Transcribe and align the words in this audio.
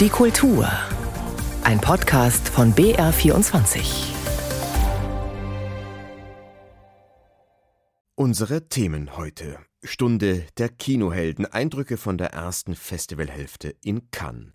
Die 0.00 0.08
Kultur. 0.08 0.66
Ein 1.62 1.78
Podcast 1.78 2.48
von 2.48 2.72
BR24. 2.74 4.06
Unsere 8.14 8.66
Themen 8.70 9.18
heute. 9.18 9.58
Stunde 9.84 10.46
der 10.56 10.70
Kinohelden. 10.70 11.44
Eindrücke 11.44 11.98
von 11.98 12.16
der 12.16 12.28
ersten 12.28 12.76
Festivalhälfte 12.76 13.76
in 13.82 14.10
Cannes. 14.10 14.54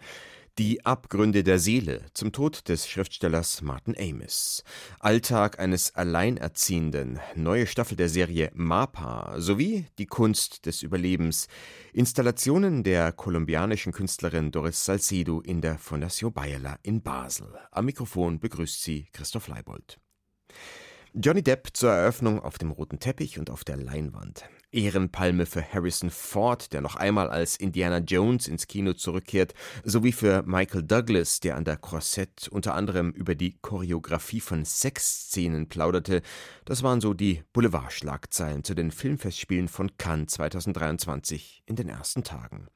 Die 0.57 0.85
Abgründe 0.85 1.43
der 1.43 1.59
Seele 1.59 2.05
zum 2.13 2.31
Tod 2.31 2.69
des 2.69 2.87
Schriftstellers 2.87 3.61
Martin 3.61 3.93
Amis. 3.99 4.63
Alltag 4.99 5.59
eines 5.59 5.93
Alleinerziehenden. 5.95 7.19
Neue 7.35 7.67
Staffel 7.67 7.97
der 7.97 8.07
Serie 8.07 8.51
MAPA 8.53 9.41
sowie 9.41 9.87
die 9.97 10.05
Kunst 10.05 10.65
des 10.65 10.81
Überlebens. 10.81 11.49
Installationen 11.91 12.83
der 12.83 13.11
kolumbianischen 13.11 13.91
Künstlerin 13.91 14.51
Doris 14.51 14.85
Salcedo 14.85 15.41
in 15.41 15.59
der 15.59 15.77
Fondation 15.77 16.31
Bayerler 16.31 16.79
in 16.83 17.01
Basel. 17.01 17.47
Am 17.71 17.83
Mikrofon 17.83 18.39
begrüßt 18.39 18.81
sie 18.81 19.07
Christoph 19.11 19.49
Leibold. 19.49 19.99
Johnny 21.13 21.43
Depp 21.43 21.71
zur 21.73 21.91
Eröffnung 21.91 22.39
auf 22.39 22.57
dem 22.57 22.71
roten 22.71 22.99
Teppich 22.99 23.39
und 23.39 23.49
auf 23.49 23.65
der 23.65 23.75
Leinwand. 23.75 24.45
Ehrenpalme 24.71 25.45
für 25.45 25.63
Harrison 25.63 26.09
Ford, 26.09 26.73
der 26.73 26.81
noch 26.81 26.95
einmal 26.95 27.29
als 27.29 27.55
Indiana 27.57 27.99
Jones 27.99 28.47
ins 28.47 28.67
Kino 28.67 28.93
zurückkehrt, 28.93 29.53
sowie 29.83 30.11
für 30.11 30.43
Michael 30.43 30.83
Douglas, 30.83 31.39
der 31.39 31.55
an 31.55 31.65
der 31.65 31.77
Croisette 31.77 32.49
unter 32.49 32.75
anderem 32.75 33.11
über 33.11 33.35
die 33.35 33.57
Choreografie 33.61 34.41
von 34.41 34.65
Sexszenen 34.65 35.67
plauderte. 35.67 36.21
Das 36.65 36.83
waren 36.83 37.01
so 37.01 37.13
die 37.13 37.43
Boulevardschlagzeilen 37.53 38.63
zu 38.63 38.73
den 38.73 38.91
Filmfestspielen 38.91 39.67
von 39.67 39.97
Cannes 39.97 40.33
2023 40.33 41.63
in 41.65 41.75
den 41.75 41.89
ersten 41.89 42.23
Tagen. 42.23 42.67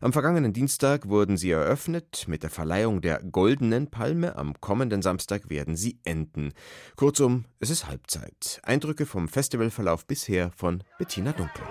Am 0.00 0.12
vergangenen 0.12 0.52
Dienstag 0.52 1.08
wurden 1.08 1.36
sie 1.36 1.50
eröffnet, 1.50 2.24
mit 2.28 2.42
der 2.42 2.50
Verleihung 2.50 3.00
der 3.00 3.22
Goldenen 3.22 3.90
Palme 3.90 4.36
am 4.36 4.60
kommenden 4.60 5.02
Samstag 5.02 5.48
werden 5.50 5.76
sie 5.76 5.98
enden. 6.04 6.52
Kurzum, 6.96 7.44
es 7.60 7.70
ist 7.70 7.86
Halbzeit. 7.86 8.60
Eindrücke 8.62 9.06
vom 9.06 9.28
Festivalverlauf 9.28 10.06
bisher 10.06 10.50
von 10.56 10.82
Bettina 10.98 11.32
Dunkel. 11.32 11.64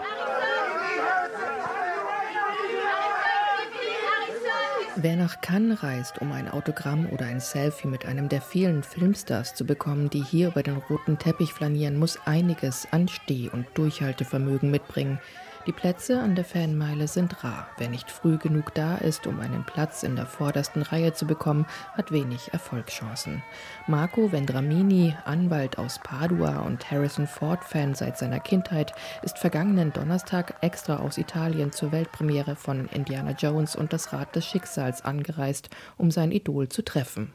Wer 4.98 5.18
nach 5.18 5.42
Cannes 5.42 5.84
reist, 5.84 6.22
um 6.22 6.32
ein 6.32 6.50
Autogramm 6.50 7.10
oder 7.10 7.26
ein 7.26 7.42
Selfie 7.42 7.90
mit 7.90 8.06
einem 8.06 8.30
der 8.30 8.42
vielen 8.42 8.82
Filmstars 8.82 9.54
zu 9.54 9.66
bekommen, 9.66 10.10
die 10.10 10.24
hier 10.24 10.48
über 10.48 10.64
den 10.64 10.78
roten 10.78 11.20
Teppich 11.20 11.52
flanieren, 11.52 11.98
muss 11.98 12.18
einiges 12.26 12.88
an 12.92 13.10
Steh- 13.10 13.50
und 13.50 13.68
Durchhaltevermögen 13.74 14.72
mitbringen. 14.72 15.20
Die 15.68 15.72
Plätze 15.72 16.20
an 16.20 16.36
der 16.36 16.46
Fanmeile 16.46 17.08
sind 17.08 17.44
rar. 17.44 17.68
Wer 17.80 17.90
nicht 17.90 18.12
früh 18.12 18.38
genug 18.38 18.76
da 18.76 18.98
ist, 18.98 19.26
um 19.26 19.40
einen 19.40 19.64
Platz 19.64 20.04
in 20.04 20.16
der 20.16 20.28
vordersten 20.28 20.84
Reihe 20.84 21.14
zu 21.14 21.26
bekommen, 21.26 21.66
hat 21.94 22.12
wenig 22.12 22.54
Erfolgschancen. 22.54 23.42
Marco 23.88 24.32
Vendramini, 24.32 25.16
Anwalt 25.26 25.80
aus 25.80 25.98
Padua 26.04 26.60
und 26.60 26.92
Harrison 26.92 27.26
Ford-Fan 27.26 27.96
seit 27.96 28.20
seiner 28.20 28.40
Kindheit, 28.40 28.94
ist 29.24 29.40
vergangenen 29.40 29.92
Donnerstag 29.92 30.54
extra 30.62 30.98
aus 30.98 31.18
Italien 31.18 31.72
zur 31.72 31.92
Weltpremiere 31.92 32.56
von 32.56 32.88
Indiana 32.90 33.32
Jones 33.32 33.76
und 33.76 33.92
das 33.92 34.14
Rad 34.14 34.36
des 34.36 34.46
Schicksals 34.46 35.04
angereist, 35.04 35.72
um 35.98 36.12
sein 36.12 36.32
Idol 36.32 36.70
zu 36.70 36.84
treffen. 36.84 37.34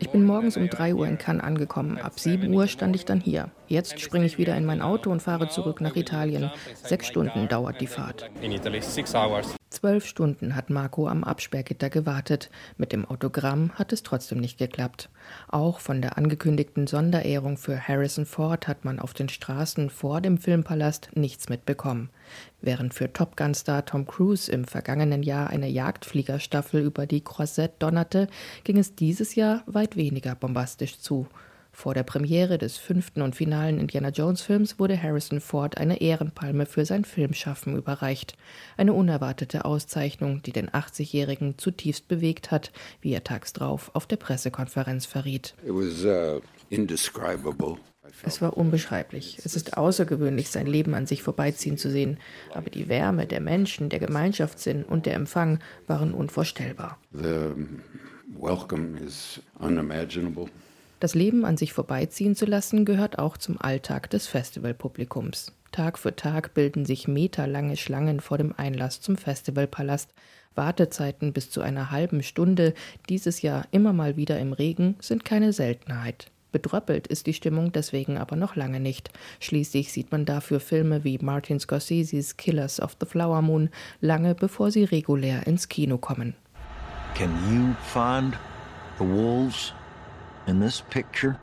Ich 0.00 0.10
bin 0.10 0.24
morgens 0.24 0.56
um 0.56 0.70
3 0.70 0.94
Uhr 0.94 1.06
in 1.06 1.18
Cannes 1.18 1.44
angekommen. 1.44 1.98
Ab 1.98 2.18
7 2.18 2.50
Uhr 2.54 2.68
stand 2.68 2.96
ich 2.96 3.04
dann 3.04 3.20
hier. 3.20 3.50
Jetzt 3.68 4.00
springe 4.00 4.24
ich 4.24 4.38
wieder 4.38 4.56
in 4.56 4.64
mein 4.64 4.80
Auto 4.80 5.10
und 5.10 5.25
fahre 5.26 5.48
zurück 5.48 5.80
nach 5.80 5.96
Italien. 5.96 6.52
Sechs 6.84 7.08
Stunden 7.08 7.48
dauert 7.48 7.80
die 7.80 7.88
Fahrt. 7.88 8.30
Zwölf 9.68 10.06
Stunden 10.06 10.54
hat 10.54 10.70
Marco 10.70 11.08
am 11.08 11.24
Absperrgitter 11.24 11.90
gewartet. 11.90 12.48
Mit 12.78 12.92
dem 12.92 13.04
Autogramm 13.04 13.72
hat 13.74 13.92
es 13.92 14.04
trotzdem 14.04 14.38
nicht 14.38 14.56
geklappt. 14.56 15.10
Auch 15.48 15.80
von 15.80 16.00
der 16.00 16.16
angekündigten 16.16 16.86
Sonderehrung 16.86 17.56
für 17.56 17.76
Harrison 17.76 18.24
Ford 18.24 18.68
hat 18.68 18.84
man 18.84 19.00
auf 19.00 19.14
den 19.14 19.28
Straßen 19.28 19.90
vor 19.90 20.20
dem 20.20 20.38
Filmpalast 20.38 21.10
nichts 21.14 21.48
mitbekommen. 21.48 22.10
Während 22.62 22.94
für 22.94 23.12
Top 23.12 23.36
Gun-Star 23.36 23.84
Tom 23.84 24.06
Cruise 24.06 24.50
im 24.50 24.64
vergangenen 24.64 25.24
Jahr 25.24 25.50
eine 25.50 25.68
Jagdfliegerstaffel 25.68 26.80
über 26.80 27.06
die 27.06 27.24
Croisette 27.24 27.74
donnerte, 27.80 28.28
ging 28.62 28.78
es 28.78 28.94
dieses 28.94 29.34
Jahr 29.34 29.64
weit 29.66 29.96
weniger 29.96 30.36
bombastisch 30.36 31.00
zu. 31.00 31.26
Vor 31.76 31.92
der 31.92 32.04
Premiere 32.04 32.56
des 32.56 32.78
fünften 32.78 33.20
und 33.20 33.36
finalen 33.36 33.78
Indiana 33.78 34.08
Jones 34.08 34.40
Films 34.40 34.78
wurde 34.78 35.00
Harrison 35.00 35.42
Ford 35.42 35.76
eine 35.76 36.00
Ehrenpalme 36.00 36.64
für 36.64 36.86
sein 36.86 37.04
Filmschaffen 37.04 37.76
überreicht. 37.76 38.34
Eine 38.78 38.94
unerwartete 38.94 39.66
Auszeichnung, 39.66 40.40
die 40.42 40.52
den 40.52 40.70
80-Jährigen 40.70 41.58
zutiefst 41.58 42.08
bewegt 42.08 42.50
hat, 42.50 42.72
wie 43.02 43.12
er 43.12 43.24
tags 43.24 43.52
drauf 43.52 43.90
auf 43.92 44.06
der 44.06 44.16
Pressekonferenz 44.16 45.04
verriet. 45.04 45.54
Was, 45.66 46.06
uh, 46.06 46.40
es 48.22 48.40
war 48.40 48.56
unbeschreiblich. 48.56 49.38
Es 49.44 49.54
ist 49.54 49.76
außergewöhnlich, 49.76 50.48
sein 50.48 50.66
Leben 50.66 50.94
an 50.94 51.04
sich 51.04 51.22
vorbeiziehen 51.22 51.76
zu 51.76 51.90
sehen. 51.90 52.16
Aber 52.54 52.70
die 52.70 52.88
Wärme 52.88 53.26
der 53.26 53.42
Menschen, 53.42 53.90
der 53.90 53.98
Gemeinschaftssinn 53.98 54.82
und 54.82 55.04
der 55.04 55.12
Empfang 55.12 55.58
waren 55.86 56.14
unvorstellbar. 56.14 56.98
The 57.12 57.50
welcome 58.34 58.98
is 58.98 59.42
unimaginable. 59.58 60.48
Das 60.98 61.14
Leben 61.14 61.44
an 61.44 61.58
sich 61.58 61.74
vorbeiziehen 61.74 62.34
zu 62.34 62.46
lassen, 62.46 62.86
gehört 62.86 63.18
auch 63.18 63.36
zum 63.36 63.60
Alltag 63.60 64.08
des 64.10 64.26
Festivalpublikums. 64.26 65.52
Tag 65.70 65.98
für 65.98 66.16
Tag 66.16 66.54
bilden 66.54 66.86
sich 66.86 67.06
meterlange 67.06 67.76
Schlangen 67.76 68.20
vor 68.20 68.38
dem 68.38 68.54
Einlass 68.56 69.02
zum 69.02 69.18
Festivalpalast. 69.18 70.10
Wartezeiten 70.54 71.34
bis 71.34 71.50
zu 71.50 71.60
einer 71.60 71.90
halben 71.90 72.22
Stunde, 72.22 72.72
dieses 73.10 73.42
Jahr 73.42 73.66
immer 73.72 73.92
mal 73.92 74.16
wieder 74.16 74.38
im 74.38 74.54
Regen, 74.54 74.96
sind 75.00 75.26
keine 75.26 75.52
Seltenheit. 75.52 76.28
Bedröppelt 76.50 77.06
ist 77.06 77.26
die 77.26 77.34
Stimmung 77.34 77.72
deswegen 77.72 78.16
aber 78.16 78.36
noch 78.36 78.56
lange 78.56 78.80
nicht. 78.80 79.10
Schließlich 79.40 79.92
sieht 79.92 80.10
man 80.12 80.24
dafür 80.24 80.60
Filme 80.60 81.04
wie 81.04 81.18
Martin 81.18 81.60
Scorseses 81.60 82.38
Killers 82.38 82.80
of 82.80 82.96
the 82.98 83.04
Flower 83.04 83.42
Moon 83.42 83.68
lange 84.00 84.34
bevor 84.34 84.70
sie 84.70 84.84
regulär 84.84 85.46
ins 85.46 85.68
Kino 85.68 85.98
kommen. 85.98 86.34
Can 87.14 87.30
you 87.52 87.74
find 87.92 88.34
the 88.98 89.04
wolves? 89.04 89.74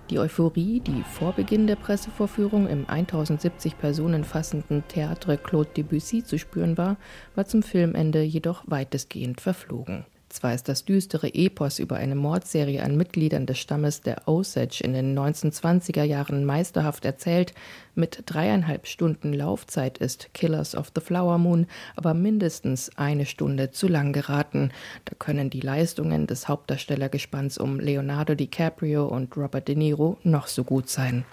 Die 0.10 0.20
Euphorie, 0.20 0.80
die 0.80 1.04
vor 1.04 1.34
Beginn 1.34 1.68
der 1.68 1.76
Pressevorführung 1.76 2.68
im 2.68 2.88
1070 2.88 3.78
Personen 3.78 4.24
fassenden 4.24 4.84
Théâtre 4.84 5.38
Claude 5.38 5.70
Debussy 5.76 6.24
zu 6.24 6.40
spüren 6.40 6.78
war, 6.78 6.96
war 7.36 7.46
zum 7.46 7.64
Filmende 7.64 8.22
jedoch 8.22 8.64
weitestgehend 8.66 9.42
verflogen. 9.42 10.06
Zwar 10.34 10.56
ist 10.56 10.68
das 10.68 10.84
düstere 10.84 11.32
Epos 11.36 11.78
über 11.78 11.98
eine 11.98 12.16
Mordserie 12.16 12.82
an 12.82 12.98
Mitgliedern 12.98 13.46
des 13.46 13.60
Stammes 13.60 14.02
der 14.02 14.28
Osage 14.28 14.82
in 14.84 14.94
den 14.94 15.16
1920er 15.16 16.02
Jahren 16.02 16.44
meisterhaft 16.44 17.06
erzählt, 17.06 17.54
mit 17.94 18.24
dreieinhalb 18.26 18.88
Stunden 18.88 19.32
Laufzeit 19.32 20.00
ist 20.00 20.34
Killers 20.34 20.74
of 20.74 20.92
the 20.96 21.02
Flower 21.02 21.38
Moon 21.38 21.68
aber 21.96 22.16
mindestens 22.16 22.90
eine 22.98 23.28
Stunde 23.28 23.70
zu 23.70 23.88
lang 23.88 24.12
geraten. 24.12 24.72
Da 25.06 25.14
können 25.20 25.52
die 25.52 25.62
Leistungen 25.62 26.26
des 26.26 26.48
Hauptdarstellergespanns 26.48 27.60
um 27.60 27.80
Leonardo 27.80 28.34
DiCaprio 28.34 29.06
und 29.06 29.38
Robert 29.38 29.68
De 29.68 29.76
Niro 29.76 30.18
noch 30.24 30.48
so 30.48 30.64
gut 30.64 30.90
sein. 30.90 31.26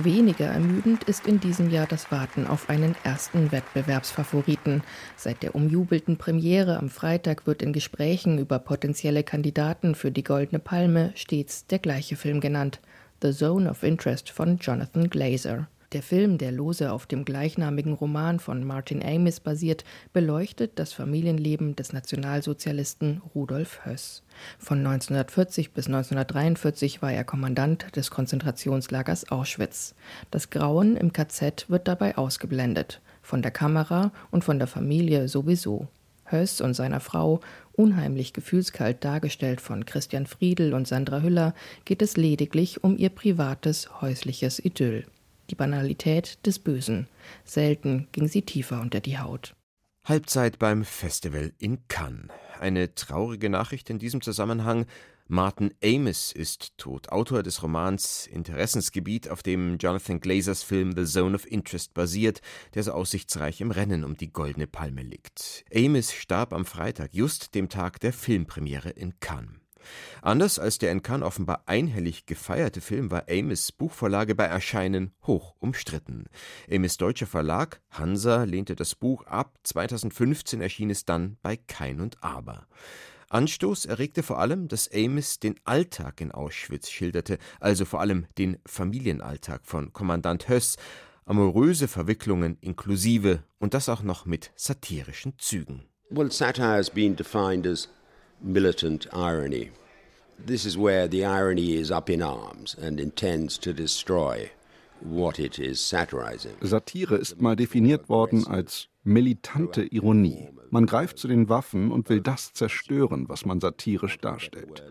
Weniger 0.00 0.46
ermüdend 0.46 1.02
ist 1.04 1.26
in 1.26 1.40
diesem 1.40 1.70
Jahr 1.70 1.88
das 1.88 2.12
Warten 2.12 2.46
auf 2.46 2.70
einen 2.70 2.94
ersten 3.02 3.50
Wettbewerbsfavoriten. 3.50 4.84
Seit 5.16 5.42
der 5.42 5.56
umjubelten 5.56 6.16
Premiere 6.16 6.78
am 6.78 6.88
Freitag 6.88 7.48
wird 7.48 7.62
in 7.62 7.72
Gesprächen 7.72 8.38
über 8.38 8.60
potenzielle 8.60 9.24
Kandidaten 9.24 9.96
für 9.96 10.12
die 10.12 10.22
Goldene 10.22 10.60
Palme 10.60 11.10
stets 11.16 11.66
der 11.66 11.80
gleiche 11.80 12.14
Film 12.14 12.38
genannt: 12.38 12.78
The 13.22 13.32
Zone 13.32 13.68
of 13.68 13.82
Interest 13.82 14.30
von 14.30 14.58
Jonathan 14.58 15.10
Glazer. 15.10 15.66
Der 15.92 16.02
Film, 16.02 16.36
der 16.36 16.52
lose 16.52 16.92
auf 16.92 17.06
dem 17.06 17.24
gleichnamigen 17.24 17.94
Roman 17.94 18.40
von 18.40 18.62
Martin 18.62 19.02
Amis 19.02 19.40
basiert, 19.40 19.84
beleuchtet 20.12 20.78
das 20.78 20.92
Familienleben 20.92 21.76
des 21.76 21.94
Nationalsozialisten 21.94 23.22
Rudolf 23.34 23.86
Höss. 23.86 24.22
Von 24.58 24.80
1940 24.80 25.72
bis 25.72 25.86
1943 25.86 27.00
war 27.00 27.10
er 27.10 27.24
Kommandant 27.24 27.96
des 27.96 28.10
Konzentrationslagers 28.10 29.30
Auschwitz. 29.30 29.94
Das 30.30 30.50
Grauen 30.50 30.94
im 30.94 31.14
KZ 31.14 31.70
wird 31.70 31.88
dabei 31.88 32.18
ausgeblendet, 32.18 33.00
von 33.22 33.40
der 33.40 33.50
Kamera 33.50 34.12
und 34.30 34.44
von 34.44 34.58
der 34.58 34.68
Familie 34.68 35.26
sowieso. 35.26 35.88
Höss 36.26 36.60
und 36.60 36.74
seiner 36.74 37.00
Frau, 37.00 37.40
unheimlich 37.72 38.34
gefühlskalt 38.34 39.06
dargestellt 39.06 39.62
von 39.62 39.86
Christian 39.86 40.26
Friedel 40.26 40.74
und 40.74 40.86
Sandra 40.86 41.22
Hüller, 41.22 41.54
geht 41.86 42.02
es 42.02 42.18
lediglich 42.18 42.84
um 42.84 42.98
ihr 42.98 43.08
privates 43.08 44.02
häusliches 44.02 44.62
Idyll 44.62 45.06
die 45.50 45.54
Banalität 45.54 46.44
des 46.46 46.58
Bösen. 46.58 47.08
Selten 47.44 48.08
ging 48.12 48.28
sie 48.28 48.42
tiefer 48.42 48.80
unter 48.80 49.00
die 49.00 49.18
Haut. 49.18 49.54
Halbzeit 50.04 50.58
beim 50.58 50.84
Festival 50.84 51.52
in 51.58 51.86
Cannes. 51.88 52.30
Eine 52.58 52.94
traurige 52.94 53.50
Nachricht 53.50 53.90
in 53.90 53.98
diesem 53.98 54.22
Zusammenhang. 54.22 54.86
Martin 55.30 55.74
Amis 55.84 56.32
ist 56.32 56.78
tot, 56.78 57.10
Autor 57.10 57.42
des 57.42 57.62
Romans 57.62 58.26
Interessensgebiet, 58.26 59.28
auf 59.28 59.42
dem 59.42 59.76
Jonathan 59.76 60.20
Glazers 60.20 60.62
Film 60.62 60.96
The 60.96 61.04
Zone 61.04 61.34
of 61.34 61.46
Interest 61.46 61.92
basiert, 61.92 62.40
der 62.74 62.84
so 62.84 62.92
aussichtsreich 62.92 63.60
im 63.60 63.70
Rennen 63.70 64.04
um 64.04 64.16
die 64.16 64.32
Goldene 64.32 64.66
Palme 64.66 65.02
liegt. 65.02 65.66
Amis 65.74 66.14
starb 66.14 66.54
am 66.54 66.64
Freitag, 66.64 67.12
just 67.12 67.54
dem 67.54 67.68
Tag 67.68 68.00
der 68.00 68.14
Filmpremiere 68.14 68.88
in 68.88 69.20
Cannes. 69.20 69.60
Anders 70.22 70.58
als 70.58 70.78
der 70.78 70.92
in 70.92 71.02
Cannes 71.02 71.26
offenbar 71.26 71.62
einhellig 71.66 72.26
gefeierte 72.26 72.80
Film 72.80 73.10
war 73.10 73.24
Amis 73.30 73.72
Buchvorlage 73.72 74.34
bei 74.34 74.44
Erscheinen 74.44 75.12
hoch 75.26 75.54
umstritten. 75.58 76.26
Amis 76.70 76.96
deutscher 76.96 77.26
Verlag 77.26 77.80
Hansa 77.90 78.44
lehnte 78.44 78.76
das 78.76 78.94
Buch 78.94 79.24
ab, 79.26 79.58
2015 79.62 80.60
erschien 80.60 80.90
es 80.90 81.04
dann 81.04 81.36
bei 81.42 81.56
Kein 81.56 82.00
und 82.00 82.22
Aber. 82.22 82.66
Anstoß 83.30 83.84
erregte 83.84 84.22
vor 84.22 84.38
allem, 84.38 84.68
dass 84.68 84.90
Amis 84.92 85.38
den 85.38 85.56
Alltag 85.64 86.20
in 86.20 86.32
Auschwitz 86.32 86.88
schilderte, 86.88 87.38
also 87.60 87.84
vor 87.84 88.00
allem 88.00 88.26
den 88.38 88.58
Familienalltag 88.64 89.66
von 89.66 89.92
Kommandant 89.92 90.48
Höss, 90.48 90.76
amoröse 91.26 91.88
Verwicklungen 91.88 92.56
inklusive 92.62 93.42
und 93.58 93.74
das 93.74 93.90
auch 93.90 94.02
noch 94.02 94.24
mit 94.24 94.50
satirischen 94.56 95.34
Zügen. 95.38 95.84
Well, 96.10 96.32
satire 96.32 96.76
has 96.76 96.88
been 96.88 97.14
defined 97.14 97.66
as 97.66 97.88
militant 98.40 99.06
irony. 99.12 99.70
This 100.38 100.64
is 100.64 100.76
where 100.78 101.08
the 101.08 101.24
irony 101.24 101.74
is 101.74 101.90
up 101.90 102.08
in 102.08 102.22
arms 102.22 102.76
and 102.80 103.00
intends 103.00 103.58
to 103.58 103.72
destroy 103.72 104.50
what 105.00 105.38
it 105.38 105.58
is 105.58 105.80
satirizing. 105.80 106.56
Satire 106.62 107.16
ist 107.16 107.40
mal 107.40 107.56
definiert 107.56 108.08
worden 108.08 108.46
als 108.46 108.88
militante 109.08 109.82
Ironie. 109.82 110.50
Man 110.70 110.86
greift 110.86 111.18
zu 111.18 111.28
den 111.28 111.48
Waffen 111.48 111.90
und 111.90 112.08
will 112.10 112.20
das 112.20 112.52
zerstören, 112.52 113.28
was 113.28 113.46
man 113.46 113.58
satirisch 113.60 114.18
darstellt. 114.18 114.84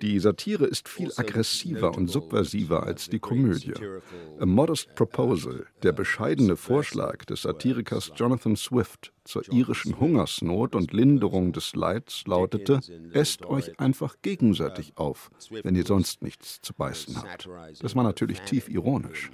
Die 0.00 0.18
Satire 0.18 0.64
ist 0.64 0.88
viel 0.88 1.10
aggressiver 1.16 1.96
und 1.96 2.08
subversiver 2.08 2.84
als 2.84 3.08
die 3.08 3.18
Komödie. 3.18 3.74
A 4.38 4.46
Modest 4.46 4.94
Proposal, 4.94 5.66
der 5.82 5.92
bescheidene 5.92 6.56
Vorschlag 6.56 7.24
des 7.24 7.42
Satirikers 7.42 8.12
Jonathan 8.14 8.56
Swift 8.56 9.12
zur 9.24 9.50
irischen 9.52 9.98
Hungersnot 10.00 10.74
und 10.74 10.92
Linderung 10.92 11.52
des 11.52 11.74
Leids 11.74 12.24
lautete, 12.26 12.80
esst 13.12 13.46
euch 13.46 13.78
einfach 13.78 14.16
gegenseitig 14.22 14.92
auf, 14.96 15.30
wenn 15.62 15.76
ihr 15.76 15.84
sonst 15.84 16.22
nichts 16.22 16.60
zu 16.60 16.74
beißen 16.74 17.16
habt. 17.16 17.48
Das 17.80 17.94
war 17.94 18.02
natürlich 18.02 18.40
tief 18.40 18.68
ironisch. 18.68 19.30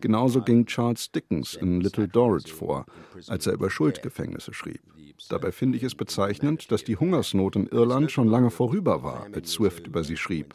Genauso 0.00 0.42
ging 0.42 0.66
Charles 0.66 1.10
Dickens 1.10 1.54
in 1.54 1.80
Little 1.80 2.08
Dorrit 2.08 2.48
vor, 2.48 2.86
als 3.26 3.46
er 3.46 3.54
über 3.62 3.70
Schuldgefängnisse 3.70 4.52
schrieb. 4.52 4.80
Dabei 5.28 5.52
finde 5.52 5.78
ich 5.78 5.84
es 5.84 5.94
bezeichnend, 5.94 6.72
dass 6.72 6.82
die 6.82 6.96
Hungersnot 6.96 7.54
in 7.54 7.68
Irland 7.68 8.10
schon 8.10 8.26
lange 8.26 8.50
vorüber 8.50 9.04
war, 9.04 9.28
als 9.32 9.52
Swift 9.52 9.86
über 9.86 10.02
sie 10.02 10.16
schrieb. 10.16 10.52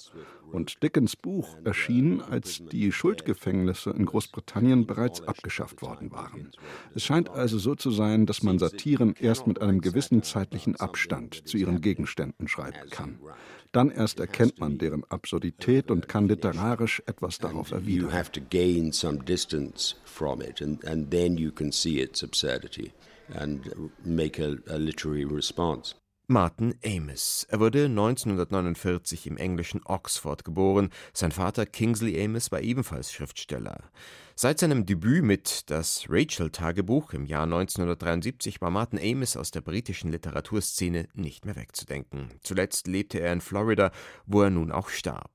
Und 0.51 0.83
Dickens 0.83 1.15
Buch 1.15 1.55
erschien, 1.63 2.21
als 2.21 2.65
die 2.65 2.91
Schuldgefängnisse 2.91 3.91
in 3.91 4.05
Großbritannien 4.05 4.85
bereits 4.85 5.21
abgeschafft 5.21 5.81
worden 5.81 6.11
waren. 6.11 6.51
Es 6.95 7.05
scheint 7.05 7.29
also 7.29 7.57
so 7.57 7.75
zu 7.75 7.91
sein, 7.91 8.25
dass 8.25 8.43
man 8.43 8.59
Satiren 8.59 9.15
erst 9.17 9.47
mit 9.47 9.61
einem 9.61 9.79
gewissen 9.79 10.21
zeitlichen 10.21 10.75
Abstand 10.75 11.47
zu 11.47 11.55
ihren 11.55 11.79
Gegenständen 11.79 12.49
schreiben 12.49 12.89
kann. 12.89 13.19
Dann 13.77 13.91
erst 13.91 14.19
erkennt 14.19 14.59
man 14.59 14.79
deren 14.79 15.03
Absurdität 15.03 15.91
und 15.91 16.07
kann 16.07 16.27
literarisch 16.27 17.03
etwas 17.05 17.37
darauf 17.37 17.69
erwidern 17.69 18.09
and 23.35 23.61
make 24.03 24.39
a, 24.39 24.55
a 24.73 24.77
literary 24.77 25.25
response. 25.25 25.93
Martin 26.29 26.75
Amis. 26.83 27.47
Er 27.49 27.61
wurde 27.61 27.85
1949 27.85 29.27
im 29.27 29.37
englischen 29.37 29.79
Oxford 29.85 30.43
geboren. 30.43 30.89
Sein 31.13 31.31
Vater 31.31 31.65
Kingsley 31.65 32.21
Amis 32.21 32.51
war 32.51 32.59
ebenfalls 32.59 33.13
Schriftsteller. 33.13 33.79
Seit 34.35 34.59
seinem 34.59 34.85
Debüt 34.85 35.23
mit 35.23 35.69
Das 35.69 36.05
Rachel-Tagebuch 36.09 37.13
im 37.13 37.25
Jahr 37.25 37.43
1973 37.43 38.59
war 38.59 38.71
Martin 38.71 38.99
Amis 38.99 39.37
aus 39.37 39.51
der 39.51 39.61
britischen 39.61 40.11
Literaturszene 40.11 41.07
nicht 41.13 41.45
mehr 41.45 41.55
wegzudenken. 41.55 42.27
Zuletzt 42.41 42.87
lebte 42.87 43.21
er 43.21 43.31
in 43.31 43.39
Florida, 43.39 43.93
wo 44.25 44.41
er 44.41 44.49
nun 44.49 44.73
auch 44.73 44.89
starb. 44.89 45.31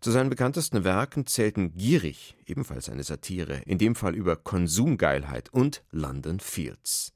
Zu 0.00 0.10
seinen 0.10 0.30
bekanntesten 0.30 0.84
Werken 0.84 1.26
zählten 1.26 1.76
Gierig, 1.76 2.34
ebenfalls 2.46 2.88
eine 2.88 3.04
Satire, 3.04 3.60
in 3.66 3.76
dem 3.76 3.94
Fall 3.94 4.14
über 4.14 4.36
Konsumgeilheit, 4.36 5.50
und 5.52 5.84
London 5.90 6.40
Fields. 6.40 7.12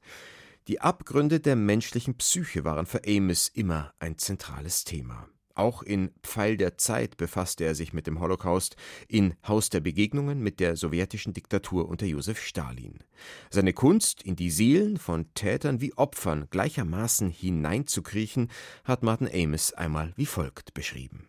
Die 0.67 0.81
Abgründe 0.81 1.39
der 1.39 1.55
menschlichen 1.55 2.17
Psyche 2.17 2.63
waren 2.63 2.87
für 2.87 3.01
Amis 3.05 3.49
immer 3.49 3.93
ein 3.99 4.17
zentrales 4.17 4.83
Thema. 4.83 5.29
Auch 5.53 5.83
in 5.83 6.09
Pfeil 6.23 6.57
der 6.57 6.77
Zeit 6.79 7.17
befasste 7.17 7.65
er 7.65 7.75
sich 7.75 7.93
mit 7.93 8.07
dem 8.07 8.19
Holocaust, 8.19 8.75
in 9.07 9.35
Haus 9.47 9.69
der 9.69 9.79
Begegnungen 9.79 10.39
mit 10.39 10.59
der 10.59 10.75
sowjetischen 10.75 11.33
Diktatur 11.33 11.87
unter 11.87 12.07
Josef 12.07 12.41
Stalin. 12.41 13.03
Seine 13.51 13.73
Kunst, 13.73 14.23
in 14.23 14.35
die 14.35 14.49
Seelen 14.49 14.97
von 14.97 15.31
Tätern 15.35 15.81
wie 15.81 15.93
Opfern 15.93 16.47
gleichermaßen 16.49 17.29
hineinzukriechen, 17.29 18.49
hat 18.83 19.03
Martin 19.03 19.29
Amis 19.31 19.71
einmal 19.71 20.13
wie 20.15 20.25
folgt 20.25 20.73
beschrieben. 20.73 21.27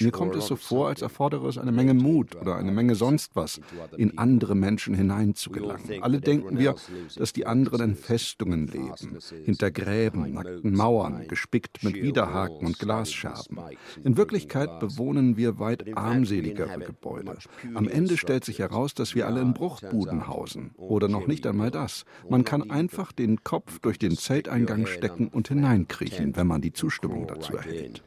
Mir 0.00 0.10
kommt 0.10 0.36
es 0.36 0.46
so 0.46 0.56
vor, 0.56 0.88
als 0.88 1.02
erfordere 1.02 1.48
es 1.48 1.58
eine 1.58 1.72
Menge 1.72 1.94
Mut 1.94 2.34
oder 2.36 2.56
eine 2.56 2.72
Menge 2.72 2.94
sonst 2.94 3.36
was, 3.36 3.60
in 3.96 4.16
andere 4.16 4.54
Menschen 4.54 4.94
hineinzugelangen. 4.94 6.02
Alle 6.02 6.20
denken 6.20 6.58
wir, 6.58 6.74
dass 7.16 7.32
die 7.32 7.46
anderen 7.46 7.90
in 7.90 7.96
Festungen 7.96 8.66
leben, 8.66 9.18
hinter 9.44 9.70
Gräben, 9.70 10.32
nackten 10.32 10.74
Mauern, 10.74 11.26
gespickt 11.28 11.84
mit 11.84 11.94
Widerhaken 11.94 12.66
und 12.66 12.78
Glasscherben. 12.78 13.58
In 14.04 14.16
Wirklichkeit 14.16 14.80
bewohnen 14.80 15.36
wir 15.36 15.58
weit 15.58 15.96
armseligere 15.96 16.78
Gebäude. 16.78 17.36
Am 17.74 17.88
Ende 17.88 18.16
stellt 18.16 18.44
sich 18.44 18.58
heraus, 18.58 18.94
dass 18.94 19.14
wir 19.14 19.26
alle 19.26 19.40
in 19.40 19.52
Bruchbuden 19.52 20.28
hausen. 20.28 20.70
Oder 20.76 21.08
noch 21.08 21.26
nicht 21.26 21.46
einmal 21.46 21.70
das. 21.70 22.04
Man 22.28 22.44
kann 22.44 22.70
einfach 22.70 23.12
den 23.12 23.44
Kopf 23.44 23.80
durch 23.80 23.98
den 23.98 24.16
Zelteingang 24.16 24.86
stecken 24.86 25.28
und 25.28 25.48
hineinkriechen, 25.48 26.36
wenn 26.36 26.46
man 26.46 26.62
die 26.62 26.72
Zustimmung 26.72 27.17
Zustimmung 27.18 27.26
dazu 27.26 27.56
erhält. 27.56 28.02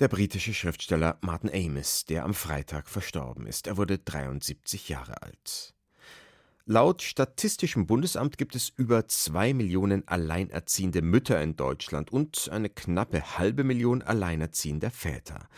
Der 0.00 0.08
britische 0.08 0.54
Schriftsteller 0.54 1.18
Martin 1.20 1.50
Amis, 1.50 2.04
der 2.04 2.24
am 2.24 2.34
Freitag 2.34 2.88
verstorben 2.88 3.46
ist. 3.46 3.66
Er 3.66 3.76
wurde 3.76 3.98
73 3.98 4.88
Jahre 4.88 5.22
alt. 5.22 5.74
Laut 6.64 7.02
Statistischem 7.02 7.86
Bundesamt 7.86 8.38
gibt 8.38 8.54
es 8.54 8.68
über 8.76 9.08
zwei 9.08 9.52
Millionen 9.52 10.06
alleinerziehende 10.06 11.02
Mütter 11.02 11.42
in 11.42 11.56
Deutschland 11.56 12.12
und 12.12 12.48
eine 12.52 12.68
knappe 12.68 13.36
halbe 13.38 13.64
Million 13.64 14.00
alleinerziehender 14.00 14.90
Väter. 14.90 15.48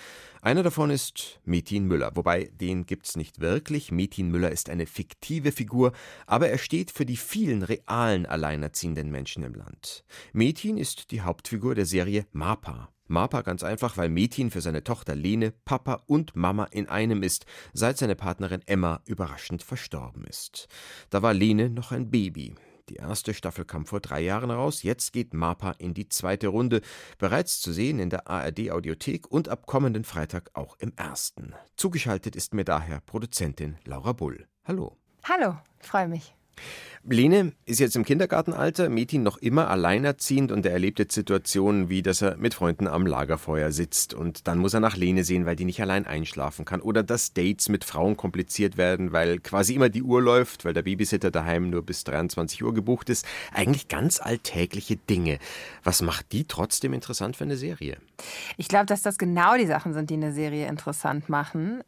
Einer 0.44 0.62
davon 0.62 0.91
ist 0.91 1.41
Metin 1.46 1.87
Müller, 1.87 2.11
wobei 2.17 2.50
den 2.61 2.85
gibt's 2.85 3.17
nicht 3.17 3.41
wirklich. 3.41 3.91
Metin 3.91 4.29
Müller 4.31 4.51
ist 4.51 4.69
eine 4.69 4.84
fiktive 4.84 5.53
Figur, 5.53 5.93
aber 6.27 6.51
er 6.51 6.58
steht 6.58 6.91
für 6.91 7.06
die 7.06 7.17
vielen 7.17 7.63
realen 7.63 8.27
alleinerziehenden 8.27 9.10
Menschen 9.10 9.43
im 9.43 9.55
Land. 9.55 10.05
Metin 10.34 10.77
ist 10.77 11.13
die 11.13 11.22
Hauptfigur 11.22 11.74
der 11.74 11.86
Serie 11.86 12.27
Mapa. 12.32 12.91
Mapa 13.06 13.41
ganz 13.41 13.63
einfach, 13.63 13.96
weil 13.96 14.10
Metin 14.10 14.51
für 14.51 14.60
seine 14.60 14.84
Tochter 14.84 15.15
Lene 15.15 15.51
Papa 15.65 16.03
und 16.05 16.36
Mama 16.36 16.65
in 16.65 16.91
einem 16.91 17.22
ist, 17.22 17.46
seit 17.72 17.96
seine 17.96 18.15
Partnerin 18.15 18.60
Emma 18.67 19.01
überraschend 19.06 19.63
verstorben 19.63 20.24
ist. 20.24 20.69
Da 21.08 21.22
war 21.22 21.32
Lene 21.32 21.70
noch 21.70 21.91
ein 21.91 22.10
Baby. 22.10 22.55
Die 22.91 22.96
erste 22.96 23.32
Staffel 23.32 23.64
kam 23.64 23.86
vor 23.86 24.00
drei 24.00 24.20
Jahren 24.20 24.50
raus, 24.50 24.82
jetzt 24.82 25.12
geht 25.12 25.32
Mapa 25.32 25.72
in 25.79 25.94
die 25.94 26.08
zweite 26.08 26.48
Runde, 26.48 26.82
bereits 27.19 27.60
zu 27.60 27.72
sehen 27.72 27.98
in 27.98 28.10
der 28.10 28.29
ARD 28.29 28.70
Audiothek 28.70 29.31
und 29.31 29.48
ab 29.48 29.67
kommenden 29.67 30.05
Freitag 30.05 30.50
auch 30.53 30.76
im 30.79 30.93
ersten. 30.96 31.55
Zugeschaltet 31.76 32.36
ist 32.36 32.53
mir 32.53 32.64
daher 32.64 33.00
Produzentin 33.00 33.79
Laura 33.84 34.12
Bull. 34.12 34.46
Hallo. 34.64 34.98
Hallo, 35.24 35.56
freue 35.79 36.08
mich. 36.08 36.34
Lene 37.06 37.53
ist 37.67 37.81
jetzt 37.81 37.96
im 37.96 38.05
Kindergartenalter, 38.05 38.89
Metin 38.89 39.23
noch 39.23 39.37
immer 39.37 39.69
alleinerziehend 39.69 40.51
und 40.51 40.65
er 40.65 40.73
erlebt 40.73 40.99
jetzt 40.99 41.15
Situationen 41.15 41.91
wie, 41.91 42.01
dass 42.01 42.23
er 42.23 42.37
mit 42.39 42.55
Freunden 42.55 42.87
am 42.87 43.06
Lagerfeuer 43.06 43.73
sitzt 43.73 44.15
und 44.15 44.49
dann 44.49 44.56
muss 44.56 44.73
er 44.73 44.81
nach 44.81 44.96
Lene 44.96 45.23
sehen, 45.23 45.44
weil 45.44 45.55
die 45.55 45.67
nicht 45.67 45.82
allein 45.82 46.06
einschlafen 46.06 46.65
kann 46.65 46.81
oder 46.81 47.03
dass 47.03 47.34
Dates 47.34 47.69
mit 47.69 47.84
Frauen 47.84 48.17
kompliziert 48.17 48.79
werden, 48.79 49.13
weil 49.13 49.39
quasi 49.39 49.75
immer 49.75 49.91
die 49.91 50.03
Uhr 50.03 50.23
läuft, 50.23 50.65
weil 50.65 50.73
der 50.73 50.82
Babysitter 50.82 51.31
daheim 51.31 51.69
nur 51.69 51.82
bis 51.82 52.05
23 52.05 52.65
Uhr 52.65 52.73
gebucht 52.73 53.11
ist. 53.11 53.27
Eigentlich 53.53 53.89
ganz 53.89 54.19
alltägliche 54.19 54.96
Dinge. 54.96 55.39
Was 55.82 56.01
macht 56.01 56.32
die 56.32 56.46
trotzdem 56.46 56.94
interessant 56.94 57.37
für 57.37 57.44
eine 57.44 57.58
Serie? 57.58 57.99
Ich 58.56 58.69
glaube, 58.69 58.87
dass 58.87 59.03
das 59.03 59.19
genau 59.19 59.58
die 59.58 59.67
Sachen 59.67 59.93
sind, 59.93 60.08
die 60.08 60.15
eine 60.15 60.32
Serie 60.32 60.69
interessant 60.69 61.29
machen. 61.29 61.82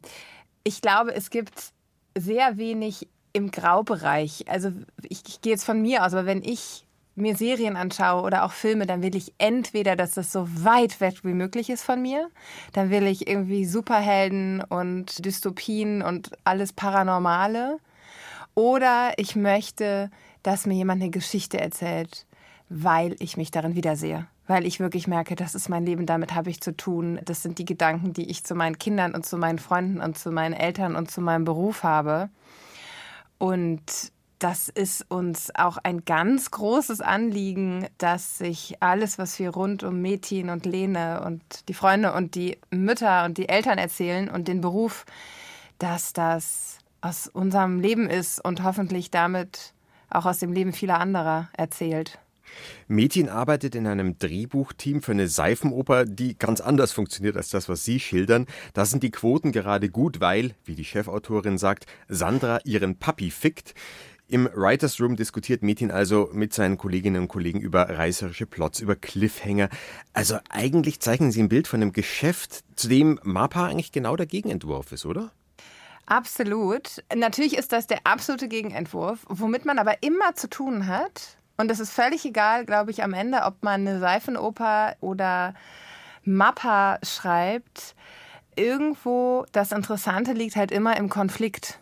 Ich 0.63 0.81
glaube, 0.81 1.15
es 1.15 1.31
gibt 1.31 1.73
sehr 2.15 2.57
wenig 2.57 3.07
im 3.33 3.51
Graubereich. 3.51 4.45
Also 4.47 4.71
ich, 5.03 5.23
ich 5.27 5.41
gehe 5.41 5.53
jetzt 5.53 5.65
von 5.65 5.81
mir 5.81 6.05
aus, 6.05 6.13
aber 6.13 6.25
wenn 6.25 6.43
ich 6.43 6.85
mir 7.15 7.35
Serien 7.35 7.75
anschaue 7.75 8.21
oder 8.21 8.45
auch 8.45 8.51
Filme, 8.51 8.85
dann 8.85 9.01
will 9.01 9.15
ich 9.15 9.33
entweder, 9.39 9.95
dass 9.95 10.11
das 10.11 10.31
so 10.31 10.47
weit 10.63 11.01
weg 11.01 11.23
wie 11.23 11.33
möglich 11.33 11.69
ist 11.69 11.83
von 11.83 12.01
mir. 12.01 12.29
Dann 12.73 12.89
will 12.91 13.07
ich 13.07 13.27
irgendwie 13.27 13.65
Superhelden 13.65 14.61
und 14.61 15.25
Dystopien 15.25 16.01
und 16.01 16.31
alles 16.43 16.73
Paranormale. 16.73 17.79
Oder 18.53 19.13
ich 19.17 19.35
möchte, 19.35 20.11
dass 20.43 20.65
mir 20.65 20.75
jemand 20.75 21.01
eine 21.01 21.11
Geschichte 21.11 21.59
erzählt, 21.59 22.25
weil 22.69 23.15
ich 23.19 23.37
mich 23.37 23.51
darin 23.51 23.75
wiedersehe 23.75 24.27
weil 24.47 24.65
ich 24.65 24.79
wirklich 24.79 25.07
merke, 25.07 25.35
das 25.35 25.55
ist 25.55 25.69
mein 25.69 25.85
Leben, 25.85 26.05
damit 26.05 26.33
habe 26.33 26.49
ich 26.49 26.61
zu 26.61 26.75
tun. 26.75 27.19
Das 27.25 27.43
sind 27.43 27.59
die 27.59 27.65
Gedanken, 27.65 28.13
die 28.13 28.29
ich 28.29 28.45
zu 28.45 28.55
meinen 28.55 28.79
Kindern 28.79 29.13
und 29.13 29.25
zu 29.25 29.37
meinen 29.37 29.59
Freunden 29.59 29.99
und 29.99 30.17
zu 30.17 30.31
meinen 30.31 30.53
Eltern 30.53 30.95
und 30.95 31.11
zu 31.11 31.21
meinem 31.21 31.43
Beruf 31.43 31.83
habe. 31.83 32.29
Und 33.37 34.11
das 34.39 34.69
ist 34.69 35.09
uns 35.09 35.53
auch 35.55 35.77
ein 35.77 36.05
ganz 36.05 36.51
großes 36.51 37.01
Anliegen, 37.01 37.87
dass 37.97 38.37
sich 38.37 38.75
alles, 38.81 39.17
was 39.17 39.39
wir 39.39 39.49
rund 39.49 39.83
um 39.83 40.01
Metin 40.01 40.49
und 40.49 40.65
Lene 40.65 41.23
und 41.25 41.67
die 41.67 41.73
Freunde 41.73 42.13
und 42.13 42.35
die 42.35 42.57
Mütter 42.69 43.25
und 43.25 43.37
die 43.37 43.49
Eltern 43.49 43.79
erzählen 43.79 44.29
und 44.29 44.47
den 44.47 44.61
Beruf, 44.61 45.05
dass 45.79 46.13
das 46.13 46.77
aus 47.01 47.27
unserem 47.27 47.79
Leben 47.79 48.09
ist 48.09 48.43
und 48.43 48.63
hoffentlich 48.63 49.11
damit 49.11 49.73
auch 50.09 50.25
aus 50.25 50.39
dem 50.39 50.53
Leben 50.53 50.73
vieler 50.73 50.99
anderer 50.99 51.49
erzählt. 51.53 52.19
Metin 52.87 53.29
arbeitet 53.29 53.75
in 53.75 53.87
einem 53.87 54.17
Drehbuchteam 54.17 55.01
für 55.01 55.11
eine 55.11 55.27
Seifenoper, 55.27 56.05
die 56.05 56.37
ganz 56.37 56.61
anders 56.61 56.91
funktioniert 56.91 57.37
als 57.37 57.49
das, 57.49 57.69
was 57.69 57.83
Sie 57.83 57.99
schildern. 57.99 58.45
Da 58.73 58.85
sind 58.85 59.03
die 59.03 59.11
Quoten 59.11 59.51
gerade 59.51 59.89
gut, 59.89 60.19
weil, 60.19 60.55
wie 60.65 60.75
die 60.75 60.85
Chefautorin 60.85 61.57
sagt, 61.57 61.85
Sandra 62.07 62.59
ihren 62.63 62.97
Papi 62.97 63.31
fickt. 63.31 63.73
Im 64.29 64.49
Writers 64.53 64.99
Room 64.99 65.15
diskutiert 65.15 65.63
Metin 65.63 65.89
also 65.89 66.29
mit 66.33 66.53
seinen 66.53 66.77
Kolleginnen 66.77 67.21
und 67.21 67.27
Kollegen 67.29 67.61
über 67.61 67.83
reißerische 67.89 68.45
Plots, 68.45 68.81
über 68.81 68.97
Cliffhanger. 68.97 69.69
Also 70.11 70.37
eigentlich 70.49 70.99
zeichnen 70.99 71.31
Sie 71.31 71.41
ein 71.41 71.47
Bild 71.47 71.67
von 71.67 71.81
einem 71.81 71.93
Geschäft, 71.93 72.65
zu 72.75 72.89
dem 72.89 73.21
MAPA 73.23 73.67
eigentlich 73.67 73.93
genau 73.93 74.17
der 74.17 74.25
Gegenentwurf 74.25 74.91
ist, 74.91 75.05
oder? 75.05 75.31
Absolut. 76.07 77.03
Natürlich 77.15 77.57
ist 77.57 77.71
das 77.71 77.87
der 77.87 77.99
absolute 78.05 78.49
Gegenentwurf, 78.49 79.25
womit 79.29 79.63
man 79.63 79.79
aber 79.79 80.03
immer 80.03 80.35
zu 80.35 80.49
tun 80.49 80.87
hat. 80.87 81.37
Und 81.57 81.71
es 81.71 81.79
ist 81.79 81.91
völlig 81.91 82.23
egal, 82.23 82.65
glaube 82.65 82.91
ich, 82.91 83.03
am 83.03 83.13
Ende, 83.13 83.41
ob 83.43 83.63
man 83.63 83.81
eine 83.81 83.99
Seifenoper 83.99 84.95
oder 85.01 85.55
Mappa 86.23 86.99
schreibt. 87.03 87.95
Irgendwo 88.55 89.45
das 89.51 89.71
Interessante 89.71 90.33
liegt 90.33 90.55
halt 90.55 90.71
immer 90.71 90.97
im 90.97 91.09
Konflikt. 91.09 91.79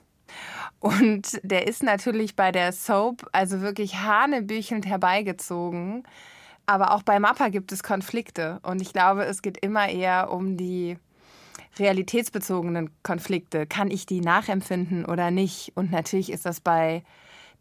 Und 0.79 1.39
der 1.43 1.67
ist 1.67 1.83
natürlich 1.83 2.35
bei 2.35 2.51
der 2.51 2.71
Soap 2.71 3.27
also 3.31 3.61
wirklich 3.61 3.97
hanebüchelnd 3.97 4.85
herbeigezogen. 4.85 6.03
Aber 6.65 6.91
auch 6.93 7.03
bei 7.03 7.19
Mappa 7.19 7.49
gibt 7.49 7.71
es 7.71 7.83
Konflikte. 7.83 8.59
Und 8.63 8.81
ich 8.81 8.93
glaube, 8.93 9.25
es 9.25 9.41
geht 9.41 9.57
immer 9.57 9.89
eher 9.89 10.31
um 10.31 10.57
die 10.57 10.97
realitätsbezogenen 11.77 12.91
Konflikte. 13.03 13.65
Kann 13.67 13.91
ich 13.91 14.05
die 14.05 14.21
nachempfinden 14.21 15.05
oder 15.05 15.31
nicht? 15.31 15.73
Und 15.75 15.91
natürlich 15.91 16.31
ist 16.31 16.45
das 16.45 16.61
bei 16.61 17.03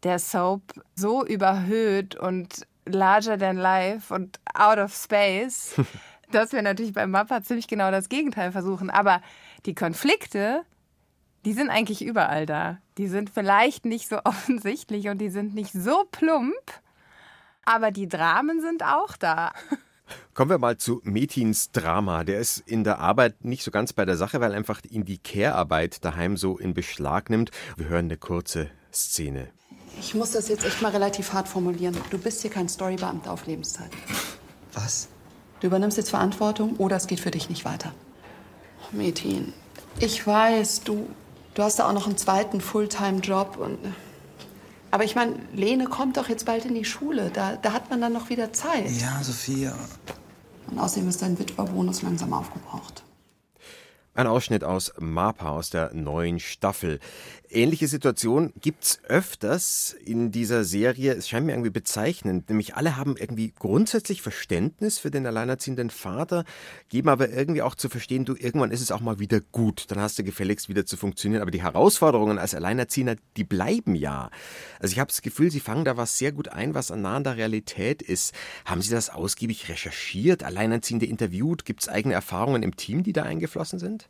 der 0.05 0.19
Soap 0.19 0.61
so 0.93 1.25
überhöht 1.25 2.15
und 2.15 2.65
larger 2.85 3.37
than 3.37 3.57
life 3.57 4.13
und 4.13 4.39
out 4.53 4.77
of 4.77 4.93
space, 4.93 5.73
dass 6.31 6.53
wir 6.53 6.61
natürlich 6.61 6.93
bei 6.93 7.07
Mappa 7.07 7.41
ziemlich 7.41 7.67
genau 7.67 7.91
das 7.91 8.07
Gegenteil 8.07 8.51
versuchen. 8.51 8.89
Aber 8.89 9.21
die 9.65 9.73
Konflikte, 9.73 10.61
die 11.43 11.53
sind 11.53 11.69
eigentlich 11.69 12.05
überall 12.05 12.45
da. 12.45 12.77
Die 12.97 13.07
sind 13.07 13.31
vielleicht 13.31 13.85
nicht 13.85 14.07
so 14.07 14.19
offensichtlich 14.23 15.09
und 15.09 15.17
die 15.17 15.29
sind 15.29 15.55
nicht 15.55 15.73
so 15.73 16.05
plump, 16.11 16.53
aber 17.65 17.91
die 17.91 18.07
Dramen 18.07 18.61
sind 18.61 18.83
auch 18.83 19.17
da. 19.17 19.51
Kommen 20.35 20.51
wir 20.51 20.59
mal 20.59 20.77
zu 20.77 21.01
Metins 21.03 21.71
Drama. 21.71 22.23
Der 22.23 22.39
ist 22.39 22.59
in 22.59 22.83
der 22.83 22.99
Arbeit 22.99 23.43
nicht 23.43 23.63
so 23.63 23.71
ganz 23.71 23.91
bei 23.91 24.05
der 24.05 24.17
Sache, 24.17 24.39
weil 24.39 24.53
einfach 24.53 24.81
ihn 24.87 25.03
die 25.03 25.17
Care-Arbeit 25.17 26.05
daheim 26.05 26.37
so 26.37 26.59
in 26.59 26.75
Beschlag 26.75 27.31
nimmt. 27.31 27.49
Wir 27.75 27.87
hören 27.87 28.05
eine 28.05 28.17
kurze 28.17 28.69
Szene. 28.93 29.49
Ich 29.99 30.13
muss 30.13 30.31
das 30.31 30.47
jetzt 30.47 30.65
echt 30.65 30.81
mal 30.81 30.91
relativ 30.91 31.33
hart 31.33 31.47
formulieren. 31.47 31.97
Du 32.09 32.17
bist 32.17 32.41
hier 32.41 32.51
kein 32.51 32.69
Storybeamter 32.69 33.31
auf 33.31 33.45
Lebenszeit. 33.47 33.89
Was? 34.73 35.07
Du 35.59 35.67
übernimmst 35.67 35.97
jetzt 35.97 36.09
Verantwortung 36.09 36.75
oder 36.77 36.97
es 36.97 37.07
geht 37.07 37.19
für 37.19 37.31
dich 37.31 37.49
nicht 37.49 37.65
weiter. 37.65 37.93
Metin, 38.91 39.53
ich 39.99 40.25
weiß, 40.27 40.81
du 40.81 41.07
Du 41.55 41.63
hast 41.63 41.79
da 41.79 41.87
auch 41.87 41.93
noch 41.93 42.05
einen 42.05 42.17
zweiten 42.17 42.59
Fulltime-Job. 42.59 43.57
Und 43.57 43.79
Aber 44.91 45.05
ich 45.05 45.15
meine, 45.15 45.35
Lene 45.53 45.85
kommt 45.85 46.17
doch 46.17 46.27
jetzt 46.27 46.45
bald 46.45 46.65
in 46.65 46.75
die 46.75 46.85
Schule. 46.85 47.31
Da, 47.33 47.55
da 47.55 47.71
hat 47.71 47.89
man 47.89 48.01
dann 48.01 48.13
noch 48.13 48.29
wieder 48.29 48.51
Zeit. 48.53 48.91
Ja, 48.91 49.23
Sophia. 49.23 49.73
Und 50.69 50.77
außerdem 50.77 51.07
ist 51.07 51.21
dein 51.21 51.39
Witwerbonus 51.39 52.01
langsam 52.01 52.33
aufgebraucht. 52.33 53.03
Ein 54.17 54.27
Ausschnitt 54.27 54.63
aus 54.63 54.93
Mapa 54.97 55.49
aus 55.49 55.71
der 55.71 55.93
neuen 55.93 56.39
Staffel. 56.39 57.01
Ähnliche 57.49 57.89
Situation 57.89 58.53
gibt's 58.61 58.99
öfters 59.09 59.93
in 60.05 60.31
dieser 60.31 60.63
Serie. 60.63 61.13
Es 61.13 61.27
scheint 61.27 61.45
mir 61.45 61.51
irgendwie 61.51 61.69
bezeichnend. 61.69 62.47
Nämlich 62.47 62.75
alle 62.75 62.95
haben 62.95 63.17
irgendwie 63.17 63.53
grundsätzlich 63.59 64.21
Verständnis 64.21 64.99
für 64.99 65.11
den 65.11 65.25
alleinerziehenden 65.27 65.89
Vater, 65.89 66.45
geben 66.87 67.09
aber 67.09 67.29
irgendwie 67.29 67.61
auch 67.61 67.75
zu 67.75 67.89
verstehen, 67.89 68.23
du, 68.23 68.35
irgendwann 68.35 68.71
ist 68.71 68.79
es 68.79 68.91
auch 68.91 69.01
mal 69.01 69.19
wieder 69.19 69.41
gut. 69.51 69.85
Dann 69.89 69.99
hast 69.99 70.17
du 70.17 70.23
gefälligst 70.23 70.69
wieder 70.69 70.85
zu 70.85 70.95
funktionieren. 70.95 71.41
Aber 71.41 71.51
die 71.51 71.61
Herausforderungen 71.63 72.37
als 72.37 72.55
Alleinerziehender, 72.55 73.17
die 73.35 73.43
bleiben 73.43 73.95
ja. 73.95 74.29
Also 74.79 74.93
ich 74.93 74.99
habe 74.99 75.09
das 75.09 75.21
Gefühl, 75.21 75.51
Sie 75.51 75.59
fangen 75.59 75.83
da 75.83 75.97
was 75.97 76.17
sehr 76.17 76.31
gut 76.31 76.47
ein, 76.47 76.73
was 76.73 76.89
nah 76.89 77.17
an 77.17 77.25
der 77.25 77.35
Realität 77.35 78.01
ist. 78.01 78.33
Haben 78.63 78.81
Sie 78.81 78.91
das 78.91 79.09
ausgiebig 79.09 79.67
recherchiert, 79.67 80.41
Alleinerziehende 80.41 81.05
interviewt? 81.05 81.65
Gibt's 81.65 81.89
eigene 81.89 82.13
Erfahrungen 82.13 82.63
im 82.63 82.77
Team, 82.77 83.03
die 83.03 83.11
da 83.11 83.23
eingeflossen 83.23 83.77
sind? 83.77 84.04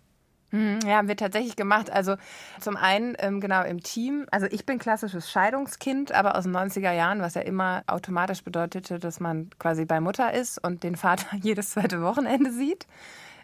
Mhm, 0.56 0.80
ja, 0.88 0.96
haben 0.96 1.10
wir 1.10 1.18
tatsächlich 1.18 1.58
gemacht. 1.58 1.92
Also 1.92 2.16
zum 2.62 2.78
einen 2.78 3.16
ähm, 3.20 3.42
genau 3.42 3.64
im 3.64 3.84
Team. 3.84 4.26
Also 4.32 4.48
ich 4.50 4.66
bin 4.66 4.80
klassisches 4.80 5.30
Scheidungskind, 5.30 6.14
aber 6.14 6.38
aus 6.38 6.46
den 6.46 6.56
90er 6.56 6.94
Jahren, 6.94 7.20
was 7.20 7.34
ja 7.34 7.42
immer 7.42 7.84
automatisch 7.88 8.42
bedeutete, 8.42 8.98
dass 8.98 9.20
man 9.20 9.50
quasi 9.60 9.84
bei 9.84 10.00
Mutter 10.00 10.34
ist 10.34 10.64
und 10.64 10.84
den 10.84 10.96
Vater 10.96 11.36
jedes 11.42 11.72
zweite 11.72 12.02
Wochenende 12.02 12.52
sieht. 12.54 12.88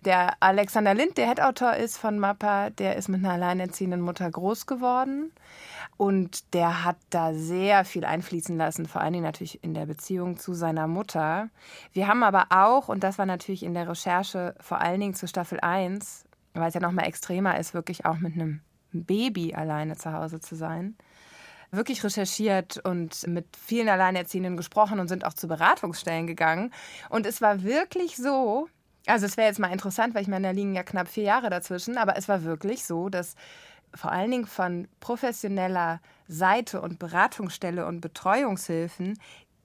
Der 0.06 0.34
Alexander 0.40 0.94
Lind, 0.94 1.18
der 1.18 1.28
Headautor 1.28 1.74
ist 1.74 1.98
von 1.98 2.18
Mappa, 2.18 2.70
der 2.72 2.96
ist 2.96 3.10
mit 3.10 3.24
einer 3.24 3.34
alleinerziehenden 3.34 4.02
Mutter 4.02 4.32
groß 4.32 4.66
geworden. 4.66 5.32
Und 5.98 6.54
der 6.56 6.86
hat 6.86 6.96
da 7.10 7.34
sehr 7.34 7.84
viel 7.86 8.06
einfließen 8.06 8.58
lassen, 8.58 8.88
vor 8.88 9.02
allen 9.02 9.14
Dingen 9.14 9.26
natürlich 9.26 9.64
in 9.64 9.74
der 9.74 9.86
Beziehung 9.86 10.38
zu 10.38 10.54
seiner 10.54 10.88
Mutter. 10.88 11.50
Wir 11.94 12.08
haben 12.08 12.24
aber 12.24 12.48
auch, 12.50 12.88
und 12.88 13.04
das 13.04 13.20
war 13.20 13.28
natürlich 13.28 13.64
in 13.64 13.76
der 13.76 13.88
Recherche 13.88 14.56
vor 14.60 14.80
allen 14.80 15.02
Dingen 15.02 15.14
zu 15.14 15.28
Staffel 15.28 15.60
1, 15.60 16.26
weil 16.54 16.68
es 16.68 16.74
ja 16.74 16.82
noch 16.82 16.92
mal 16.92 17.04
extremer 17.04 17.60
ist, 17.60 17.74
wirklich 17.74 18.06
auch 18.06 18.18
mit 18.18 18.34
einem 18.34 18.62
Baby 18.92 19.54
alleine 19.54 19.96
zu 19.96 20.14
Hause 20.14 20.40
zu 20.40 20.56
sein. 20.56 20.96
Wirklich 21.72 22.04
recherchiert 22.04 22.78
und 22.84 23.26
mit 23.28 23.46
vielen 23.56 23.88
Alleinerziehenden 23.88 24.58
gesprochen 24.58 25.00
und 25.00 25.08
sind 25.08 25.26
auch 25.26 25.34
zu 25.34 25.48
Beratungsstellen 25.48 26.28
gegangen. 26.28 26.74
Und 27.10 27.26
es 27.26 27.42
war 27.42 27.64
wirklich 27.64 28.18
so, 28.18 28.68
also 29.06 29.26
es 29.26 29.38
wäre 29.38 29.48
jetzt 29.48 29.60
mal 29.60 29.72
interessant, 29.72 30.14
weil 30.14 30.24
ich 30.24 30.28
meine, 30.28 30.48
da 30.48 30.52
liegen 30.52 30.76
ja 30.76 30.84
knapp 30.84 31.08
vier 31.08 31.24
Jahre 31.24 31.50
dazwischen, 31.50 31.98
aber 31.98 32.18
es 32.18 32.28
war 32.28 32.44
wirklich 32.44 32.84
so, 32.86 33.08
dass 33.08 33.36
vor 33.94 34.12
allen 34.12 34.32
Dingen 34.32 34.46
von 34.46 34.88
professioneller 35.00 36.02
Seite 36.28 36.82
und 36.82 37.00
Beratungsstelle 37.00 37.86
und 37.86 38.02
Betreuungshilfen 38.02 39.18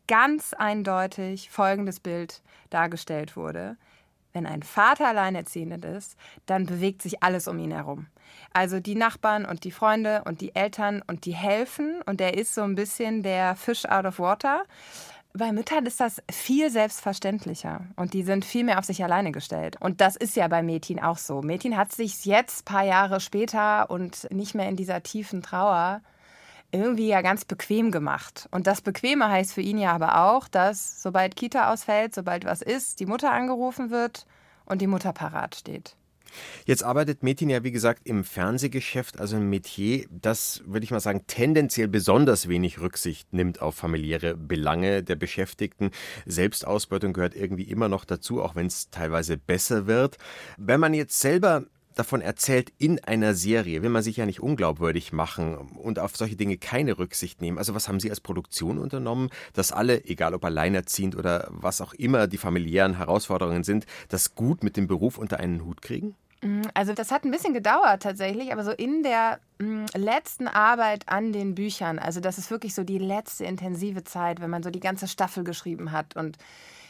ganz 0.07 0.53
eindeutig 0.53 1.51
folgendes 1.51 1.99
Bild 1.99 2.43
dargestellt 2.71 3.37
wurde 3.37 3.77
wenn 4.37 4.47
ein 4.47 4.63
Vater 4.63 5.09
alleinerziehend 5.09 5.83
ist, 5.87 6.17
dann 6.45 6.67
bewegt 6.67 7.01
sich 7.01 7.23
alles 7.23 7.49
um 7.49 7.59
ihn 7.59 7.73
herum. 7.73 8.07
Also 8.53 8.81
die 8.81 8.95
Nachbarn 8.95 9.47
und 9.47 9.65
die 9.65 9.71
Freunde 9.71 10.23
und 10.27 10.43
die 10.43 10.55
Eltern 10.55 11.03
und 11.07 11.25
die 11.25 11.35
helfen 11.35 12.03
und 12.05 12.21
er 12.21 12.37
ist 12.37 12.55
so 12.55 12.61
ein 12.63 12.75
bisschen 12.75 13.23
der 13.23 13.57
Fish 13.57 13.87
out 13.87 14.05
of 14.05 14.19
water. 14.19 14.65
Bei 15.33 15.53
Müttern 15.53 15.87
ist 15.87 16.01
das 16.01 16.23
viel 16.31 16.71
selbstverständlicher 16.71 17.87
und 17.97 18.13
die 18.13 18.23
sind 18.23 18.45
viel 18.45 18.65
mehr 18.65 18.79
auf 18.79 18.85
sich 18.85 19.03
alleine 19.03 19.33
gestellt. 19.33 19.77
Und 19.81 20.03
das 20.03 20.17
ist 20.17 20.37
ja 20.37 20.49
bei 20.49 20.63
Metin 20.63 21.01
auch 21.01 21.19
so. 21.19 21.41
Metin 21.41 21.77
hat 21.77 21.93
sich 21.93 22.27
jetzt, 22.27 22.67
paar 22.67 22.85
Jahre 22.85 23.21
später 23.21 23.91
und 23.91 24.31
nicht 24.31 24.55
mehr 24.55 24.69
in 24.69 24.77
dieser 24.77 25.03
tiefen 25.03 25.43
Trauer, 25.43 26.03
irgendwie 26.73 27.09
ja 27.09 27.23
ganz 27.23 27.45
bequem 27.45 27.91
gemacht. 27.91 28.49
Und 28.51 28.67
das 28.67 28.81
Bequeme 28.81 29.29
heißt 29.29 29.53
für 29.53 29.61
ihn 29.61 29.79
ja 29.79 29.93
aber 29.93 30.23
auch, 30.23 30.49
dass 30.49 31.03
sobald 31.03 31.37
Kita 31.37 31.73
ausfällt, 31.73 32.15
sobald 32.15 32.45
was 32.45 32.63
ist, 32.63 33.01
die 33.01 33.07
Mutter 33.07 33.33
angerufen 33.33 33.91
wird 33.91 34.27
und 34.65 34.83
die 34.83 34.87
Mutter 34.87 35.13
parat 35.13 35.55
steht. 35.57 35.97
Jetzt 36.65 36.83
arbeitet 36.83 37.23
Metin 37.23 37.51
ja, 37.51 37.63
wie 37.65 37.71
gesagt, 37.71 38.03
im 38.05 38.25
Fernsehgeschäft, 38.25 39.21
also 39.21 39.37
ein 39.37 39.49
Metier, 39.49 40.07
das, 40.11 40.63
würde 40.67 40.85
ich 40.85 40.91
mal 40.91 41.01
sagen, 41.01 41.23
tendenziell 41.27 41.89
besonders 41.89 42.49
wenig 42.49 42.81
Rücksicht 42.81 43.33
nimmt 43.33 43.63
auf 43.63 43.75
familiäre 43.77 44.37
Belange 44.37 45.03
der 45.03 45.17
Beschäftigten. 45.17 45.91
Selbstausbeutung 46.27 47.13
gehört 47.13 47.35
irgendwie 47.35 47.65
immer 47.65 47.89
noch 47.89 48.05
dazu, 48.05 48.43
auch 48.43 48.55
wenn 48.55 48.67
es 48.67 48.91
teilweise 48.91 49.37
besser 49.37 49.87
wird. 49.87 50.19
Wenn 50.57 50.81
man 50.81 50.95
jetzt 50.95 51.21
selber 51.21 51.65
davon 51.97 52.21
erzählt 52.21 52.73
in 52.79 53.03
einer 53.03 53.35
Serie, 53.35 53.83
will 53.83 53.91
man 53.91 54.03
sich 54.03 54.19
ja 54.19 54.27
nicht 54.27 54.41
unglaubwürdig 54.41 55.13
machen 55.13 55.57
und 55.57 55.99
auf 55.99 56.17
solche 56.17 56.37
Dinge 56.37 56.59
keine 56.59 56.99
Rücksicht 56.99 57.41
nehmen. 57.41 57.59
Also 57.59 57.75
was 57.75 57.89
haben 57.89 57.99
Sie 57.99 58.11
als 58.11 58.21
Produktion 58.21 58.79
unternommen, 58.79 59.31
dass 59.55 59.73
alle, 59.73 60.05
egal 60.05 60.35
ob 60.35 60.45
alleinerziehend 60.45 61.17
oder 61.17 61.49
was 61.51 61.81
auch 61.81 61.95
immer 61.95 62.29
die 62.29 62.39
familiären 62.39 62.99
Herausforderungen 62.99 63.65
sind, 63.65 63.87
das 64.09 64.35
gut 64.35 64.63
mit 64.63 64.77
dem 64.77 64.87
Beruf 64.87 65.19
unter 65.19 65.41
einen 65.41 65.65
Hut 65.65 65.83
kriegen? 65.83 66.15
Mm, 66.43 66.63
also 66.75 66.93
das 66.93 67.11
hat 67.11 67.25
ein 67.25 67.31
bisschen 67.31 67.55
gedauert 67.55 68.03
tatsächlich, 68.03 68.53
aber 68.53 68.63
so 68.63 68.73
in 68.73 69.03
der 69.03 69.41
mm, 69.59 69.87
letzten 69.95 70.49
Arbeit 70.49 71.09
an 71.09 71.33
den 71.33 71.55
Büchern, 71.55 71.99
also 71.99 72.21
das 72.21 72.37
ist 72.37 72.51
wirklich 72.51 72.75
so 72.75 72.85
die 72.85 72.99
letzte 72.99 73.47
intensive 73.47 74.05
Zeit, 74.05 74.41
wenn 74.41 74.51
man 74.51 74.63
so 74.63 74.71
die 74.71 74.81
ganze 74.81 75.09
Staffel 75.09 75.45
geschrieben 75.45 75.93
hat 75.93 76.15
und 76.15 76.37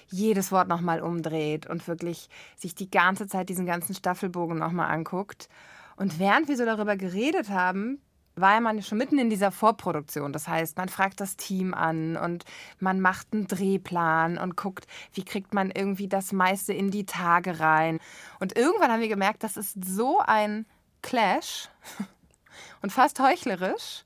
jedes 0.09 0.53
Wort 0.53 0.69
nochmal 0.69 1.01
umdreht 1.01 1.67
und 1.67 1.87
wirklich 1.89 2.29
sich 2.57 2.75
die 2.75 2.91
ganze 2.91 3.27
Zeit 3.27 3.49
diesen 3.49 3.67
ganzen 3.67 3.95
Staffelbogen 3.95 4.59
nochmal 4.59 4.91
anguckt. 4.91 5.49
Und 5.97 6.19
während 6.19 6.49
wir 6.49 6.57
so 6.57 6.65
darüber 6.65 6.97
geredet 6.97 7.49
haben, 7.49 8.01
war 8.37 8.61
man 8.61 8.83
schon 8.83 8.99
mitten 8.99 9.19
in 9.19 9.31
dieser 9.31 9.51
Vorproduktion. 9.51 10.33
Das 10.33 10.47
heißt, 10.47 10.77
man 10.77 10.91
fragt 10.91 11.21
das 11.21 11.37
Team 11.37 11.73
an 11.73 12.17
und 12.17 12.45
man 12.79 13.01
macht 13.01 13.29
einen 13.33 13.49
Drehplan 13.49 14.37
und 14.37 14.57
guckt, 14.57 14.87
wie 15.15 15.25
kriegt 15.25 15.55
man 15.55 15.71
irgendwie 15.71 16.07
das 16.07 16.33
meiste 16.33 16.75
in 16.75 16.91
die 16.91 17.07
Tage 17.07 17.61
rein. 17.61 17.99
Und 18.39 18.57
irgendwann 18.57 18.93
haben 18.93 19.01
wir 19.01 19.09
gemerkt, 19.09 19.43
das 19.43 19.57
ist 19.57 19.83
so 19.83 20.19
ein 20.21 20.67
Clash 21.01 21.71
und 22.83 22.93
fast 22.93 23.19
heuchlerisch, 23.21 24.05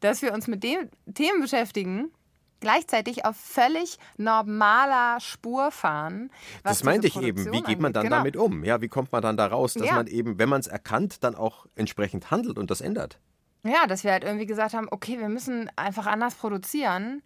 dass 0.00 0.22
wir 0.22 0.32
uns 0.32 0.46
mit 0.46 0.62
den 0.62 0.88
Themen 1.12 1.40
beschäftigen, 1.40 2.12
gleichzeitig 2.62 3.26
auf 3.26 3.36
völlig 3.36 3.98
normaler 4.16 5.20
Spur 5.20 5.70
fahren. 5.70 6.30
das 6.64 6.82
meinte 6.84 7.06
ich 7.08 7.20
eben. 7.20 7.52
Wie 7.52 7.60
geht 7.60 7.80
man 7.80 7.92
dann 7.92 8.04
genau. 8.04 8.16
damit 8.16 8.36
um? 8.38 8.64
Ja, 8.64 8.80
wie 8.80 8.88
kommt 8.88 9.12
man 9.12 9.20
dann 9.20 9.36
da 9.36 9.46
raus, 9.48 9.74
dass 9.74 9.86
ja. 9.86 9.96
man 9.96 10.06
eben, 10.06 10.38
wenn 10.38 10.48
man 10.48 10.60
es 10.60 10.68
erkannt, 10.68 11.22
dann 11.22 11.34
auch 11.34 11.66
entsprechend 11.74 12.30
handelt 12.30 12.56
und 12.58 12.70
das 12.70 12.80
ändert? 12.80 13.18
Ja, 13.64 13.86
dass 13.86 14.04
wir 14.04 14.12
halt 14.12 14.24
irgendwie 14.24 14.46
gesagt 14.46 14.74
haben, 14.74 14.88
okay, 14.90 15.18
wir 15.18 15.28
müssen 15.28 15.70
einfach 15.76 16.06
anders 16.06 16.34
produzieren. 16.34 17.22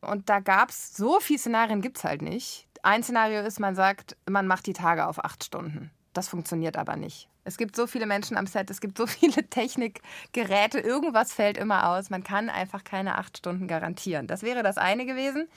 Und 0.00 0.28
da 0.28 0.40
gab 0.40 0.70
es 0.70 0.94
so 0.94 1.20
viele 1.20 1.38
Szenarien, 1.38 1.80
gibt 1.80 1.98
es 1.98 2.04
halt 2.04 2.22
nicht. 2.22 2.66
Ein 2.82 3.02
Szenario 3.02 3.40
ist, 3.42 3.60
man 3.60 3.74
sagt, 3.74 4.16
man 4.28 4.46
macht 4.46 4.66
die 4.66 4.72
Tage 4.72 5.06
auf 5.06 5.24
acht 5.24 5.44
Stunden. 5.44 5.90
Das 6.12 6.28
funktioniert 6.28 6.76
aber 6.76 6.96
nicht. 6.96 7.28
Es 7.44 7.56
gibt 7.56 7.74
so 7.74 7.86
viele 7.86 8.06
Menschen 8.06 8.36
am 8.36 8.46
Set, 8.46 8.70
es 8.70 8.80
gibt 8.80 8.98
so 8.98 9.06
viele 9.06 9.48
Technikgeräte, 9.48 10.80
irgendwas 10.80 11.32
fällt 11.32 11.56
immer 11.56 11.88
aus. 11.88 12.10
Man 12.10 12.24
kann 12.24 12.48
einfach 12.48 12.84
keine 12.84 13.16
acht 13.18 13.38
Stunden 13.38 13.68
garantieren. 13.68 14.26
Das 14.26 14.42
wäre 14.42 14.62
das 14.62 14.78
eine 14.78 15.06
gewesen. 15.06 15.48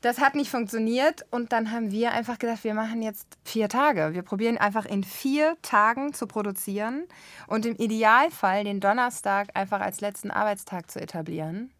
Das 0.00 0.18
hat 0.18 0.34
nicht 0.34 0.50
funktioniert 0.50 1.24
und 1.30 1.52
dann 1.52 1.70
haben 1.70 1.92
wir 1.92 2.10
einfach 2.10 2.40
gedacht, 2.40 2.64
wir 2.64 2.74
machen 2.74 3.02
jetzt 3.02 3.38
vier 3.44 3.68
Tage. 3.68 4.14
Wir 4.14 4.22
probieren 4.22 4.58
einfach 4.58 4.84
in 4.84 5.04
vier 5.04 5.56
Tagen 5.62 6.12
zu 6.12 6.26
produzieren 6.26 7.04
und 7.46 7.64
im 7.66 7.76
Idealfall 7.76 8.64
den 8.64 8.80
Donnerstag 8.80 9.50
einfach 9.54 9.80
als 9.80 10.00
letzten 10.00 10.32
Arbeitstag 10.32 10.90
zu 10.90 11.00
etablieren. 11.00 11.70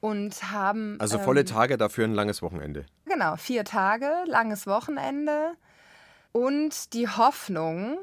Und 0.00 0.50
haben. 0.50 0.96
Also 0.98 1.18
volle 1.18 1.40
ähm, 1.40 1.46
Tage 1.46 1.76
dafür 1.76 2.06
ein 2.06 2.14
langes 2.14 2.40
Wochenende. 2.40 2.86
Genau, 3.04 3.36
vier 3.36 3.64
Tage, 3.64 4.10
langes 4.24 4.66
Wochenende 4.66 5.52
und 6.32 6.92
die 6.94 7.08
Hoffnung, 7.08 7.98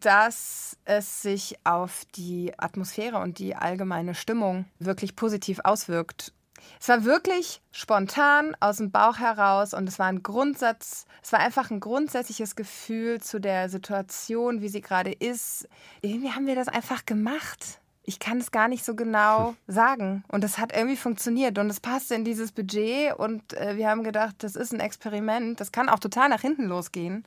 dass 0.00 0.76
es 0.84 1.22
sich 1.22 1.58
auf 1.64 2.04
die 2.14 2.52
Atmosphäre 2.58 3.18
und 3.18 3.38
die 3.38 3.54
allgemeine 3.54 4.14
Stimmung 4.14 4.64
wirklich 4.78 5.16
positiv 5.16 5.60
auswirkt 5.64 6.32
es 6.80 6.88
war 6.88 7.04
wirklich 7.04 7.62
spontan 7.70 8.56
aus 8.60 8.78
dem 8.78 8.90
Bauch 8.90 9.18
heraus 9.18 9.74
und 9.74 9.88
es 9.88 9.98
war 9.98 10.06
ein 10.06 10.22
Grundsatz, 10.22 11.06
es 11.22 11.32
war 11.32 11.40
einfach 11.40 11.70
ein 11.70 11.80
grundsätzliches 11.80 12.56
Gefühl 12.56 13.20
zu 13.20 13.40
der 13.40 13.68
Situation, 13.68 14.60
wie 14.60 14.68
sie 14.68 14.80
gerade 14.80 15.12
ist. 15.12 15.68
Irgendwie 16.00 16.32
haben 16.32 16.46
wir 16.46 16.54
das 16.54 16.68
einfach 16.68 17.06
gemacht. 17.06 17.80
Ich 18.04 18.18
kann 18.18 18.38
es 18.38 18.50
gar 18.50 18.66
nicht 18.68 18.84
so 18.84 18.96
genau 18.96 19.54
sagen. 19.68 20.24
Und 20.28 20.42
es 20.42 20.58
hat 20.58 20.74
irgendwie 20.74 20.96
funktioniert 20.96 21.58
und 21.58 21.70
es 21.70 21.78
passte 21.78 22.14
in 22.14 22.24
dieses 22.24 22.50
Budget 22.50 23.14
und 23.16 23.52
äh, 23.54 23.76
wir 23.76 23.88
haben 23.88 24.02
gedacht, 24.02 24.36
das 24.38 24.56
ist 24.56 24.72
ein 24.72 24.80
Experiment. 24.80 25.60
Das 25.60 25.70
kann 25.70 25.88
auch 25.88 26.00
total 26.00 26.28
nach 26.28 26.40
hinten 26.40 26.64
losgehen. 26.64 27.24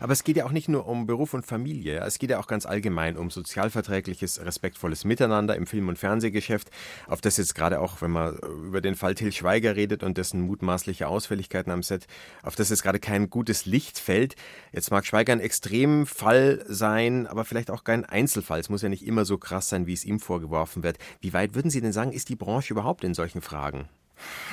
Aber 0.00 0.12
es 0.12 0.24
geht 0.24 0.36
ja 0.36 0.44
auch 0.44 0.52
nicht 0.52 0.68
nur 0.68 0.86
um 0.86 1.06
Beruf 1.06 1.34
und 1.34 1.46
Familie, 1.46 2.00
es 2.00 2.18
geht 2.18 2.30
ja 2.30 2.38
auch 2.38 2.46
ganz 2.46 2.66
allgemein 2.66 3.16
um 3.16 3.30
sozialverträgliches, 3.30 4.44
respektvolles 4.44 5.04
Miteinander 5.04 5.56
im 5.56 5.66
Film- 5.66 5.88
und 5.88 5.98
Fernsehgeschäft, 5.98 6.70
auf 7.06 7.20
das 7.20 7.36
jetzt 7.36 7.54
gerade 7.54 7.80
auch, 7.80 8.00
wenn 8.02 8.10
man 8.10 8.36
über 8.66 8.80
den 8.80 8.94
Fall 8.94 9.14
Till 9.14 9.32
Schweiger 9.32 9.76
redet 9.76 10.02
und 10.02 10.18
dessen 10.18 10.40
mutmaßliche 10.42 11.06
Ausfälligkeiten 11.06 11.72
am 11.72 11.82
Set, 11.82 12.06
auf 12.42 12.56
das 12.56 12.70
jetzt 12.70 12.82
gerade 12.82 12.98
kein 12.98 13.30
gutes 13.30 13.66
Licht 13.66 13.98
fällt. 13.98 14.36
Jetzt 14.72 14.90
mag 14.90 15.06
Schweiger 15.06 15.32
ein 15.32 15.40
Extremfall 15.40 16.64
sein, 16.68 17.26
aber 17.26 17.44
vielleicht 17.44 17.70
auch 17.70 17.84
kein 17.84 18.04
Einzelfall. 18.04 18.60
Es 18.60 18.68
muss 18.68 18.82
ja 18.82 18.88
nicht 18.88 19.06
immer 19.06 19.24
so 19.24 19.38
krass 19.38 19.68
sein, 19.68 19.86
wie 19.86 19.92
es 19.92 20.04
ihm 20.04 20.13
vorgeworfen 20.18 20.82
wird. 20.82 20.98
Wie 21.20 21.32
weit 21.32 21.54
würden 21.54 21.70
Sie 21.70 21.80
denn 21.80 21.92
sagen, 21.92 22.12
ist 22.12 22.28
die 22.28 22.36
Branche 22.36 22.72
überhaupt 22.72 23.04
in 23.04 23.14
solchen 23.14 23.42
Fragen? 23.42 23.88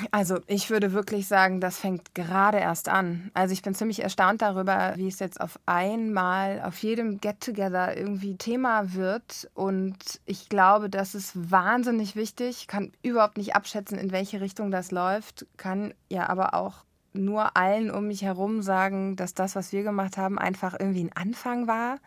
Also 0.09 0.39
ich 0.47 0.69
würde 0.69 0.93
wirklich 0.93 1.27
sagen, 1.27 1.61
das 1.61 1.77
fängt 1.77 2.15
gerade 2.15 2.57
erst 2.57 2.89
an. 2.89 3.29
Also 3.33 3.53
ich 3.53 3.61
bin 3.61 3.75
ziemlich 3.75 4.01
erstaunt 4.01 4.41
darüber, 4.41 4.93
wie 4.95 5.07
es 5.07 5.19
jetzt 5.19 5.39
auf 5.39 5.59
einmal 5.65 6.61
auf 6.61 6.77
jedem 6.79 7.19
Get-Together 7.19 7.95
irgendwie 7.95 8.35
Thema 8.35 8.93
wird. 8.93 9.49
Und 9.53 9.97
ich 10.25 10.49
glaube, 10.49 10.89
das 10.89 11.15
ist 11.15 11.51
wahnsinnig 11.51 12.15
wichtig. 12.15 12.57
Ich 12.61 12.67
kann 12.67 12.91
überhaupt 13.03 13.37
nicht 13.37 13.55
abschätzen, 13.55 13.97
in 13.97 14.11
welche 14.11 14.41
Richtung 14.41 14.71
das 14.71 14.91
läuft. 14.91 15.45
Kann 15.57 15.93
ja 16.09 16.27
aber 16.27 16.53
auch 16.53 16.83
nur 17.13 17.57
allen 17.57 17.91
um 17.91 18.07
mich 18.07 18.23
herum 18.23 18.61
sagen, 18.61 19.15
dass 19.15 19.33
das, 19.33 19.55
was 19.55 19.71
wir 19.71 19.83
gemacht 19.83 20.17
haben, 20.17 20.39
einfach 20.39 20.75
irgendwie 20.79 21.03
ein 21.03 21.13
Anfang 21.13 21.67
war. 21.67 21.97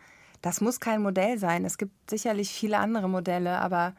Das 0.45 0.61
muss 0.61 0.79
kein 0.79 1.01
Modell 1.01 1.39
sein. 1.39 1.65
Es 1.65 1.79
gibt 1.79 2.07
sicherlich 2.07 2.51
viele 2.51 2.77
andere 2.77 3.09
Modelle, 3.09 3.57
aber 3.61 3.95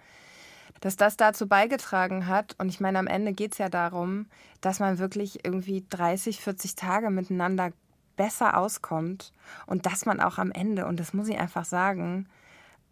dass 0.81 0.95
das 0.95 1.17
dazu 1.17 1.49
beigetragen 1.49 2.29
hat. 2.29 2.55
Und 2.59 2.69
ich 2.69 2.79
meine, 2.79 3.01
am 3.01 3.09
Ende 3.09 3.33
geht 3.33 3.55
es 3.55 3.59
ja 3.59 3.69
darum, 3.69 4.27
dass 4.61 4.79
man 4.79 5.01
wirklich 5.01 5.45
irgendwie 5.45 5.85
30, 5.91 6.41
40 6.41 6.77
Tage 6.77 7.11
miteinander 7.11 7.73
besser 8.15 8.57
auskommt 8.57 9.33
und 9.67 9.87
dass 9.87 10.07
man 10.07 10.21
auch 10.21 10.39
am 10.39 10.53
Ende, 10.53 10.87
und 10.87 11.01
das 11.01 11.15
muss 11.15 11.27
ich 11.27 11.37
einfach 11.37 11.65
sagen, 11.65 12.29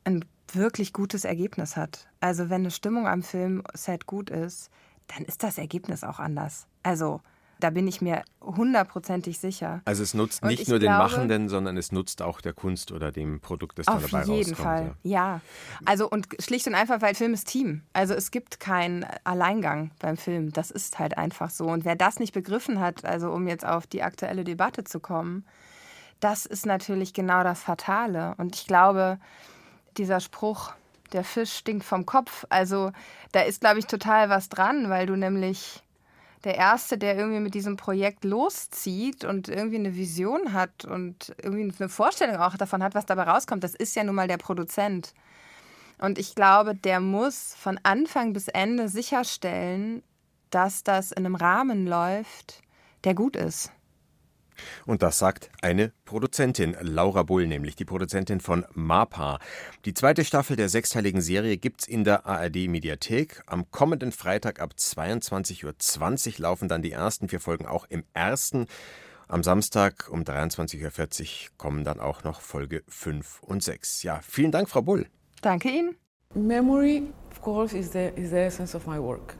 ein 0.02 0.24
wirklich 0.52 0.92
gutes 0.92 1.24
Ergebnis 1.24 1.76
hat. 1.76 2.08
Also 2.18 2.50
wenn 2.50 2.62
eine 2.62 2.72
Stimmung 2.72 3.06
am 3.06 3.22
Filmset 3.22 4.06
gut 4.06 4.30
ist, 4.30 4.68
dann 5.06 5.24
ist 5.24 5.44
das 5.44 5.58
Ergebnis 5.58 6.02
auch 6.02 6.18
anders. 6.18 6.66
Also 6.82 7.20
da 7.60 7.70
bin 7.70 7.86
ich 7.88 8.00
mir 8.00 8.24
hundertprozentig 8.40 9.38
sicher. 9.38 9.80
Also 9.84 10.02
es 10.02 10.14
nutzt 10.14 10.42
und 10.42 10.48
nicht 10.48 10.68
nur 10.68 10.78
den 10.78 10.88
glaube, 10.88 11.04
Machenden, 11.04 11.48
sondern 11.48 11.76
es 11.76 11.92
nutzt 11.92 12.22
auch 12.22 12.40
der 12.40 12.52
Kunst 12.52 12.92
oder 12.92 13.12
dem 13.12 13.40
Produkt, 13.40 13.78
das 13.78 13.86
da 13.86 13.94
dabei 13.94 14.18
rauskommt. 14.18 14.28
Auf 14.28 14.36
jeden 14.36 14.54
Fall, 14.54 14.94
ja. 15.02 15.36
ja. 15.36 15.40
Also 15.84 16.08
und 16.08 16.28
schlicht 16.40 16.66
und 16.66 16.74
einfach, 16.74 17.00
weil 17.00 17.14
Film 17.14 17.34
ist 17.34 17.48
Team. 17.48 17.82
Also 17.92 18.14
es 18.14 18.30
gibt 18.30 18.60
keinen 18.60 19.06
Alleingang 19.24 19.90
beim 19.98 20.16
Film. 20.16 20.52
Das 20.52 20.70
ist 20.70 20.98
halt 20.98 21.16
einfach 21.16 21.50
so. 21.50 21.66
Und 21.66 21.84
wer 21.84 21.96
das 21.96 22.18
nicht 22.18 22.34
begriffen 22.34 22.80
hat, 22.80 23.04
also 23.04 23.30
um 23.30 23.46
jetzt 23.48 23.64
auf 23.64 23.86
die 23.86 24.02
aktuelle 24.02 24.44
Debatte 24.44 24.84
zu 24.84 25.00
kommen, 25.00 25.44
das 26.20 26.46
ist 26.46 26.66
natürlich 26.66 27.12
genau 27.12 27.42
das 27.42 27.62
Fatale. 27.62 28.34
Und 28.38 28.56
ich 28.56 28.66
glaube, 28.66 29.18
dieser 29.96 30.20
Spruch, 30.20 30.72
der 31.12 31.24
Fisch 31.24 31.52
stinkt 31.52 31.84
vom 31.84 32.06
Kopf, 32.06 32.44
also 32.48 32.92
da 33.32 33.40
ist, 33.40 33.60
glaube 33.60 33.78
ich, 33.78 33.86
total 33.86 34.28
was 34.30 34.48
dran, 34.48 34.88
weil 34.90 35.06
du 35.06 35.16
nämlich 35.16 35.83
der 36.44 36.56
Erste, 36.56 36.98
der 36.98 37.16
irgendwie 37.16 37.40
mit 37.40 37.54
diesem 37.54 37.76
Projekt 37.76 38.24
loszieht 38.24 39.24
und 39.24 39.48
irgendwie 39.48 39.76
eine 39.76 39.96
Vision 39.96 40.52
hat 40.52 40.84
und 40.84 41.34
irgendwie 41.42 41.72
eine 41.78 41.88
Vorstellung 41.88 42.36
auch 42.36 42.56
davon 42.56 42.82
hat, 42.82 42.94
was 42.94 43.06
dabei 43.06 43.24
rauskommt, 43.24 43.64
das 43.64 43.74
ist 43.74 43.96
ja 43.96 44.04
nun 44.04 44.14
mal 44.14 44.28
der 44.28 44.36
Produzent. 44.36 45.14
Und 45.98 46.18
ich 46.18 46.34
glaube, 46.34 46.74
der 46.74 47.00
muss 47.00 47.54
von 47.54 47.78
Anfang 47.82 48.32
bis 48.32 48.48
Ende 48.48 48.88
sicherstellen, 48.88 50.02
dass 50.50 50.84
das 50.84 51.12
in 51.12 51.24
einem 51.24 51.34
Rahmen 51.34 51.86
läuft, 51.86 52.62
der 53.04 53.14
gut 53.14 53.36
ist. 53.36 53.72
Und 54.86 55.02
das 55.02 55.18
sagt 55.18 55.50
eine 55.62 55.92
Produzentin, 56.04 56.76
Laura 56.80 57.22
Bull, 57.22 57.46
nämlich 57.46 57.76
die 57.76 57.84
Produzentin 57.84 58.40
von 58.40 58.64
MAPA. 58.74 59.38
Die 59.84 59.94
zweite 59.94 60.24
Staffel 60.24 60.56
der 60.56 60.68
sechsteiligen 60.68 61.20
Serie 61.20 61.56
gibt's 61.56 61.86
in 61.86 62.04
der 62.04 62.26
ARD 62.26 62.68
Mediathek. 62.68 63.42
Am 63.46 63.70
kommenden 63.70 64.12
Freitag 64.12 64.60
ab 64.60 64.74
22.20 64.78 65.64
Uhr 66.34 66.40
laufen 66.40 66.68
dann 66.68 66.82
die 66.82 66.92
ersten 66.92 67.28
vier 67.28 67.40
Folgen 67.40 67.66
auch 67.66 67.86
im 67.88 68.04
ersten. 68.12 68.66
Am 69.26 69.42
Samstag 69.42 70.08
um 70.10 70.22
23.40 70.22 71.22
Uhr 71.22 71.28
kommen 71.56 71.84
dann 71.84 71.98
auch 71.98 72.24
noch 72.24 72.40
Folge 72.40 72.82
5 72.88 73.42
und 73.42 73.62
6. 73.62 74.02
Ja, 74.02 74.20
vielen 74.22 74.52
Dank, 74.52 74.68
Frau 74.68 74.82
Bull. 74.82 75.06
Danke 75.40 75.70
Ihnen. 75.70 75.96
Memory, 76.34 77.04
of 77.30 77.40
course, 77.40 77.76
is 77.76 77.92
the, 77.92 78.10
is 78.16 78.30
the 78.30 78.38
essence 78.38 78.74
of 78.74 78.86
my 78.86 78.98
work. 78.98 79.36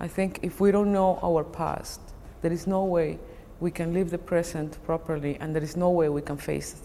I 0.00 0.08
think 0.08 0.42
if 0.42 0.60
we 0.60 0.70
don't 0.70 0.92
know 0.92 1.18
our 1.22 1.44
past, 1.44 2.00
there 2.42 2.52
is 2.52 2.66
no 2.66 2.84
way 2.84 3.18
we 3.60 3.70
can 3.70 3.92
live 3.92 4.10
the 4.10 4.18
present 4.18 4.78
properly 4.84 5.36
and 5.40 5.54
there 5.54 5.64
is 5.64 5.76
no 5.76 5.90
way 5.90 6.08
we 6.08 6.22
can 6.22 6.38
face 6.38 6.76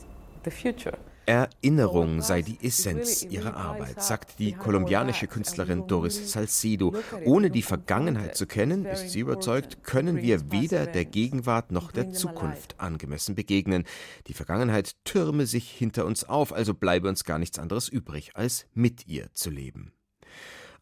the 0.43 0.51
future. 0.51 0.97
Erinnerung 1.25 2.21
sei 2.21 2.41
die 2.41 2.57
Essenz 2.61 3.23
ihrer 3.23 3.55
Arbeit, 3.55 4.01
sagt 4.01 4.39
die 4.39 4.51
kolumbianische 4.51 5.27
Künstlerin 5.27 5.87
Doris 5.87 6.33
Salcedo. 6.33 6.93
Ohne 7.23 7.49
die 7.49 7.61
Vergangenheit 7.61 8.35
zu 8.35 8.45
kennen, 8.45 8.85
ist 8.85 9.11
sie 9.11 9.21
überzeugt, 9.21 9.83
können 9.83 10.21
wir 10.21 10.51
weder 10.51 10.85
der 10.85 11.05
Gegenwart 11.05 11.71
noch 11.71 11.93
der 11.93 12.11
Zukunft 12.11 12.77
angemessen 12.77 13.35
begegnen. 13.35 13.85
Die 14.27 14.33
Vergangenheit 14.33 14.95
türme 15.05 15.45
sich 15.45 15.69
hinter 15.69 16.05
uns 16.05 16.27
auf, 16.27 16.51
also 16.51 16.73
bleibe 16.73 17.07
uns 17.07 17.23
gar 17.23 17.39
nichts 17.39 17.57
anderes 17.57 17.87
übrig, 17.87 18.31
als 18.33 18.65
mit 18.73 19.07
ihr 19.07 19.31
zu 19.33 19.49
leben. 19.49 19.93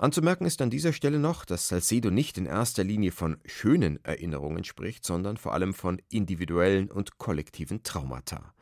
Anzumerken 0.01 0.47
ist 0.47 0.63
an 0.63 0.71
dieser 0.71 0.93
Stelle 0.93 1.19
noch, 1.19 1.45
dass 1.45 1.67
Salcedo 1.67 2.09
nicht 2.09 2.39
in 2.39 2.47
erster 2.47 2.83
Linie 2.83 3.11
von 3.11 3.37
schönen 3.45 4.03
Erinnerungen 4.03 4.63
spricht, 4.63 5.05
sondern 5.05 5.37
vor 5.37 5.53
allem 5.53 5.75
von 5.75 6.01
individuellen 6.09 6.89
und 6.89 7.19
kollektiven 7.19 7.83
Traumata. 7.83 8.55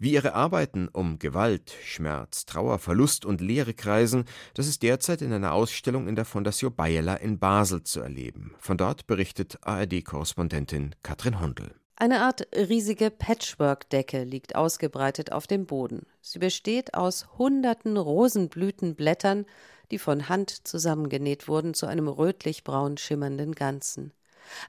Wie 0.00 0.14
ihre 0.14 0.34
Arbeiten 0.34 0.88
um 0.88 1.20
Gewalt, 1.20 1.72
Schmerz, 1.84 2.46
Trauer, 2.46 2.80
Verlust 2.80 3.24
und 3.24 3.40
Leere 3.40 3.74
kreisen, 3.74 4.24
das 4.54 4.66
ist 4.66 4.82
derzeit 4.82 5.22
in 5.22 5.32
einer 5.32 5.52
Ausstellung 5.52 6.08
in 6.08 6.16
der 6.16 6.24
Fondation 6.24 6.74
Bayerler 6.74 7.20
in 7.20 7.38
Basel 7.38 7.84
zu 7.84 8.00
erleben. 8.00 8.52
Von 8.58 8.76
dort 8.76 9.06
berichtet 9.06 9.58
ARD-Korrespondentin 9.60 10.96
Katrin 11.04 11.38
Hondel. 11.38 11.76
Eine 11.94 12.22
Art 12.22 12.48
riesige 12.56 13.12
Patchwork-Decke 13.12 14.24
liegt 14.24 14.56
ausgebreitet 14.56 15.30
auf 15.30 15.46
dem 15.46 15.66
Boden. 15.66 16.06
Sie 16.20 16.40
besteht 16.40 16.94
aus 16.94 17.28
hunderten 17.38 17.96
Rosenblütenblättern, 17.96 19.46
die 19.92 19.98
von 19.98 20.28
Hand 20.28 20.66
zusammengenäht 20.66 21.46
wurden 21.46 21.74
zu 21.74 21.86
einem 21.86 22.08
rötlich-braun 22.08 22.96
schimmernden 22.96 23.54
Ganzen. 23.54 24.12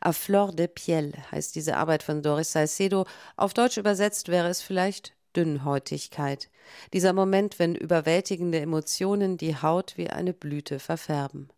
A 0.02 0.12
Fleur 0.12 0.52
de 0.52 0.68
Piel 0.68 1.14
heißt 1.32 1.56
diese 1.56 1.78
Arbeit 1.78 2.04
von 2.04 2.22
Doris 2.22 2.52
Salcedo. 2.52 3.06
Auf 3.38 3.54
Deutsch 3.54 3.78
übersetzt 3.78 4.28
wäre 4.28 4.50
es 4.50 4.62
vielleicht 4.62 5.14
Dünnhäutigkeit. 5.36 6.50
Dieser 6.92 7.14
Moment, 7.14 7.58
wenn 7.58 7.74
überwältigende 7.74 8.60
Emotionen 8.60 9.38
die 9.38 9.56
Haut 9.56 9.94
wie 9.98 10.10
eine 10.10 10.34
Blüte 10.34 10.78
verfärben. 10.78 11.50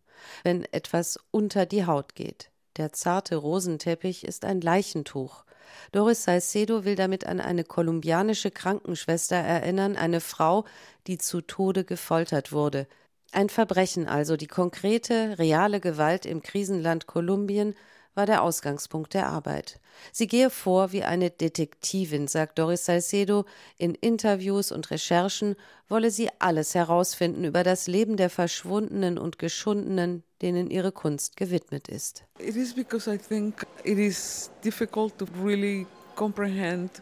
Wenn 0.43 0.63
etwas 0.71 1.19
unter 1.32 1.65
die 1.65 1.86
Haut 1.86 2.15
geht. 2.15 2.51
Der 2.78 2.93
zarte 2.93 3.36
Rosenteppich 3.36 4.23
ist 4.25 4.45
ein 4.45 4.62
Leichentuch. 4.62 5.43
Doris 5.91 6.23
Salcedo 6.23 6.86
will 6.86 6.95
damit 6.95 7.25
an 7.25 7.41
eine 7.41 7.63
kolumbianische 7.63 8.51
Krankenschwester 8.51 9.36
erinnern, 9.36 9.97
eine 9.97 10.21
Frau, 10.21 10.65
die 11.08 11.17
zu 11.17 11.41
Tode 11.41 11.84
gefoltert 11.84 12.51
wurde. 12.51 12.88
Ein 13.36 13.50
Verbrechen 13.50 14.08
also, 14.08 14.38
die 14.38 14.48
konkrete, 14.48 15.38
reale 15.38 15.82
Gewalt 15.82 16.26
im 16.26 16.41
Krisenland 16.41 17.06
Kolumbien 17.06 17.76
war 18.13 18.26
der 18.26 18.41
Ausgangspunkt 18.41 19.13
der 19.13 19.28
Arbeit. 19.28 19.82
Sie 20.13 20.28
gehe 20.28 20.50
vor 20.50 20.93
wie 20.93 21.04
eine 21.04 21.32
Detektivin, 21.32 22.30
sagt 22.30 22.58
Doris 22.60 22.86
Salcedo. 22.86 23.43
In 23.78 23.93
Interviews 23.93 24.71
und 24.71 24.89
Recherchen 24.89 25.58
wolle 25.89 26.12
sie 26.12 26.30
alles 26.39 26.76
herausfinden 26.76 27.43
über 27.43 27.63
das 27.63 27.88
Leben 27.88 28.15
der 28.15 28.30
Verschwundenen 28.30 29.17
und 29.17 29.38
Geschundenen, 29.38 30.24
denen 30.41 30.71
ihre 30.71 30.93
Kunst 30.93 31.36
gewidmet 31.36 31.89
ist. 31.89 32.24
It 32.39 32.56
is 32.56 32.74
because 32.74 33.13
I 33.13 33.17
think 33.17 33.67
it 33.84 33.98
is 33.98 34.50
difficult 34.63 35.17
to 35.17 35.26
really 35.43 35.86
comprehend 36.15 37.02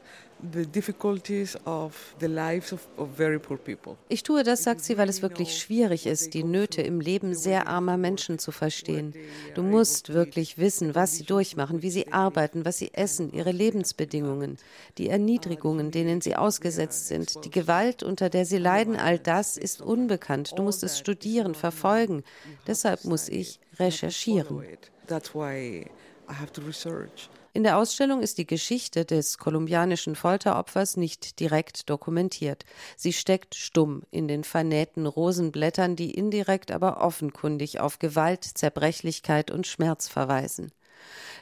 ich 4.10 4.24
tue 4.24 4.44
das, 4.44 4.64
sagt 4.64 4.82
sie, 4.82 4.98
weil 4.98 5.10
es 5.10 5.22
wirklich 5.22 5.58
schwierig 5.58 6.06
ist, 6.06 6.34
die 6.34 6.44
Nöte 6.44 6.82
im 6.82 7.00
Leben 7.00 7.34
sehr 7.34 7.68
armer 7.68 7.98
Menschen 7.98 8.40
zu 8.40 8.52
verstehen. 8.52 9.14
Du 9.56 9.64
musst 9.64 10.14
wirklich 10.14 10.58
wissen, 10.58 10.96
was 10.96 11.16
sie 11.16 11.24
durchmachen, 11.24 11.82
wie 11.82 11.92
sie 11.92 12.12
arbeiten, 12.12 12.66
was 12.66 12.78
sie 12.78 12.94
essen, 12.94 13.32
ihre 13.32 13.52
Lebensbedingungen, 13.52 14.58
die 14.98 15.10
Erniedrigungen, 15.10 15.92
denen 15.92 16.20
sie 16.20 16.36
ausgesetzt 16.36 17.08
sind, 17.08 17.46
die 17.46 17.52
Gewalt, 17.52 18.04
unter 18.04 18.30
der 18.30 18.46
sie 18.46 18.58
leiden, 18.58 18.98
all 18.98 19.20
das 19.20 19.56
ist 19.58 19.82
unbekannt. 19.82 20.54
Du 20.58 20.64
musst 20.64 20.84
es 20.84 21.00
studieren, 21.00 21.56
verfolgen. 21.56 22.24
Deshalb 22.68 23.06
muss 23.06 23.30
ich 23.30 23.60
recherchieren. 23.80 24.62
That's 25.08 25.34
why 25.34 25.86
I 26.30 26.34
have 26.34 26.52
to 26.54 26.62
research. 26.62 27.30
In 27.56 27.62
der 27.62 27.78
Ausstellung 27.78 28.24
ist 28.24 28.40
die 28.40 28.48
Geschichte 28.48 29.06
des 29.06 29.38
kolumbianischen 29.38 30.16
Folteropfers 30.16 30.98
nicht 30.98 31.40
direkt 31.40 31.88
dokumentiert. 31.88 32.66
Sie 32.98 33.14
steckt 33.14 33.54
stumm 33.54 34.02
in 34.10 34.28
den 34.28 34.44
vernähten 34.44 35.06
Rosenblättern, 35.06 35.96
die 35.96 36.10
indirekt 36.10 36.72
aber 36.72 37.00
offenkundig 37.02 37.80
auf 37.80 38.00
Gewalt, 38.00 38.44
Zerbrechlichkeit 38.44 39.52
und 39.52 39.68
Schmerz 39.68 40.08
verweisen 40.08 40.72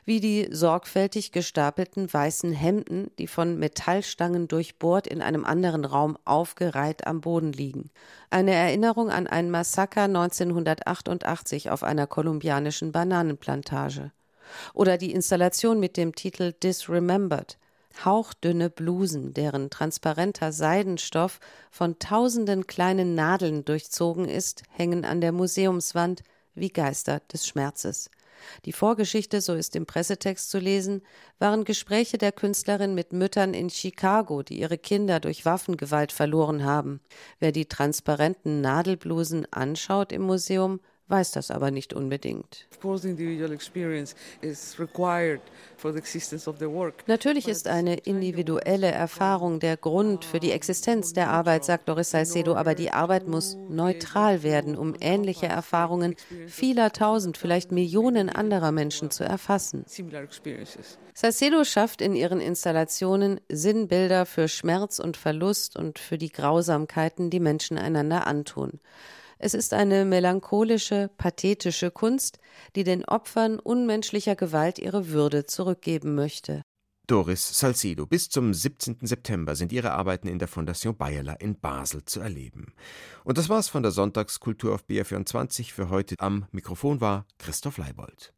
wie 0.05 0.19
die 0.19 0.47
sorgfältig 0.51 1.31
gestapelten 1.31 2.11
weißen 2.11 2.51
Hemden, 2.51 3.11
die 3.19 3.27
von 3.27 3.59
Metallstangen 3.59 4.47
durchbohrt 4.47 5.05
in 5.05 5.21
einem 5.21 5.45
anderen 5.45 5.85
Raum 5.85 6.17
aufgereiht 6.25 7.05
am 7.05 7.21
Boden 7.21 7.53
liegen. 7.53 7.91
Eine 8.31 8.53
Erinnerung 8.53 9.11
an 9.11 9.27
ein 9.27 9.51
Massaker 9.51 10.03
1988 10.03 11.69
auf 11.69 11.83
einer 11.83 12.07
kolumbianischen 12.07 12.91
Bananenplantage 12.91 14.11
oder 14.73 14.97
die 14.97 15.11
Installation 15.11 15.79
mit 15.79 15.97
dem 15.97 16.15
Titel 16.15 16.53
Disremembered, 16.53 17.57
hauchdünne 18.05 18.69
Blusen, 18.69 19.33
deren 19.33 19.69
transparenter 19.69 20.51
Seidenstoff 20.51 21.39
von 21.69 21.99
tausenden 21.99 22.67
kleinen 22.67 23.15
Nadeln 23.15 23.65
durchzogen 23.65 24.27
ist, 24.27 24.63
hängen 24.71 25.05
an 25.05 25.21
der 25.21 25.31
Museumswand 25.31 26.23
wie 26.55 26.69
Geister 26.69 27.21
des 27.31 27.47
Schmerzes. 27.47 28.09
Die 28.65 28.73
Vorgeschichte, 28.73 29.39
so 29.39 29.53
ist 29.53 29.75
im 29.75 29.85
Pressetext 29.85 30.49
zu 30.49 30.57
lesen, 30.57 31.01
waren 31.39 31.63
Gespräche 31.63 32.17
der 32.17 32.31
Künstlerin 32.31 32.95
mit 32.95 33.13
Müttern 33.13 33.53
in 33.53 33.69
Chicago, 33.69 34.41
die 34.41 34.59
ihre 34.59 34.77
Kinder 34.77 35.19
durch 35.19 35.45
Waffengewalt 35.45 36.11
verloren 36.11 36.63
haben. 36.63 37.01
Wer 37.39 37.51
die 37.51 37.67
transparenten 37.67 38.61
Nadelblusen 38.61 39.45
anschaut 39.51 40.11
im 40.11 40.23
Museum, 40.23 40.79
weiß 41.11 41.31
das 41.31 41.51
aber 41.51 41.69
nicht 41.69 41.93
unbedingt. 41.93 42.67
Natürlich 47.07 47.47
ist 47.47 47.67
eine 47.67 47.95
individuelle 47.95 48.91
Erfahrung 48.91 49.59
der 49.59 49.77
Grund 49.77 50.25
für 50.25 50.39
die 50.39 50.51
Existenz 50.51 51.13
der 51.13 51.29
Arbeit, 51.29 51.65
sagt 51.65 51.89
Doris 51.89 52.11
Salcedo, 52.11 52.55
aber 52.55 52.73
die 52.73 52.91
Arbeit 52.91 53.27
muss 53.27 53.57
neutral 53.69 54.41
werden, 54.43 54.77
um 54.77 54.95
ähnliche 54.99 55.47
Erfahrungen 55.47 56.15
vieler 56.47 56.91
tausend, 56.91 57.37
vielleicht 57.37 57.71
Millionen 57.71 58.29
anderer 58.29 58.71
Menschen 58.71 59.11
zu 59.11 59.23
erfassen. 59.23 59.85
Salcedo 61.13 61.63
schafft 61.65 62.01
in 62.01 62.15
ihren 62.15 62.39
Installationen 62.39 63.41
Sinnbilder 63.49 64.25
für 64.25 64.47
Schmerz 64.47 64.97
und 64.99 65.17
Verlust 65.17 65.75
und 65.75 65.99
für 65.99 66.17
die 66.17 66.31
Grausamkeiten, 66.31 67.29
die 67.29 67.41
Menschen 67.41 67.77
einander 67.77 68.27
antun. 68.27 68.79
Es 69.43 69.55
ist 69.55 69.73
eine 69.73 70.05
melancholische, 70.05 71.09
pathetische 71.17 71.89
Kunst, 71.89 72.37
die 72.75 72.83
den 72.83 73.03
Opfern 73.05 73.57
unmenschlicher 73.57 74.35
Gewalt 74.35 74.77
ihre 74.77 75.09
Würde 75.09 75.47
zurückgeben 75.47 76.13
möchte. 76.13 76.61
Doris 77.07 77.57
Salcedo. 77.57 78.05
Bis 78.05 78.29
zum 78.29 78.53
17. 78.53 78.99
September 79.01 79.55
sind 79.55 79.71
ihre 79.71 79.93
Arbeiten 79.93 80.27
in 80.27 80.37
der 80.37 80.47
Fondation 80.47 80.95
Bayerler 80.95 81.41
in 81.41 81.59
Basel 81.59 82.05
zu 82.05 82.19
erleben. 82.19 82.75
Und 83.23 83.39
das 83.39 83.49
war's 83.49 83.67
von 83.67 83.81
der 83.81 83.91
Sonntagskultur 83.91 84.75
auf 84.75 84.85
BR24 84.87 85.73
für 85.73 85.89
heute. 85.89 86.13
Am 86.19 86.45
Mikrofon 86.51 87.01
war 87.01 87.25
Christoph 87.39 87.79
Leibold. 87.79 88.35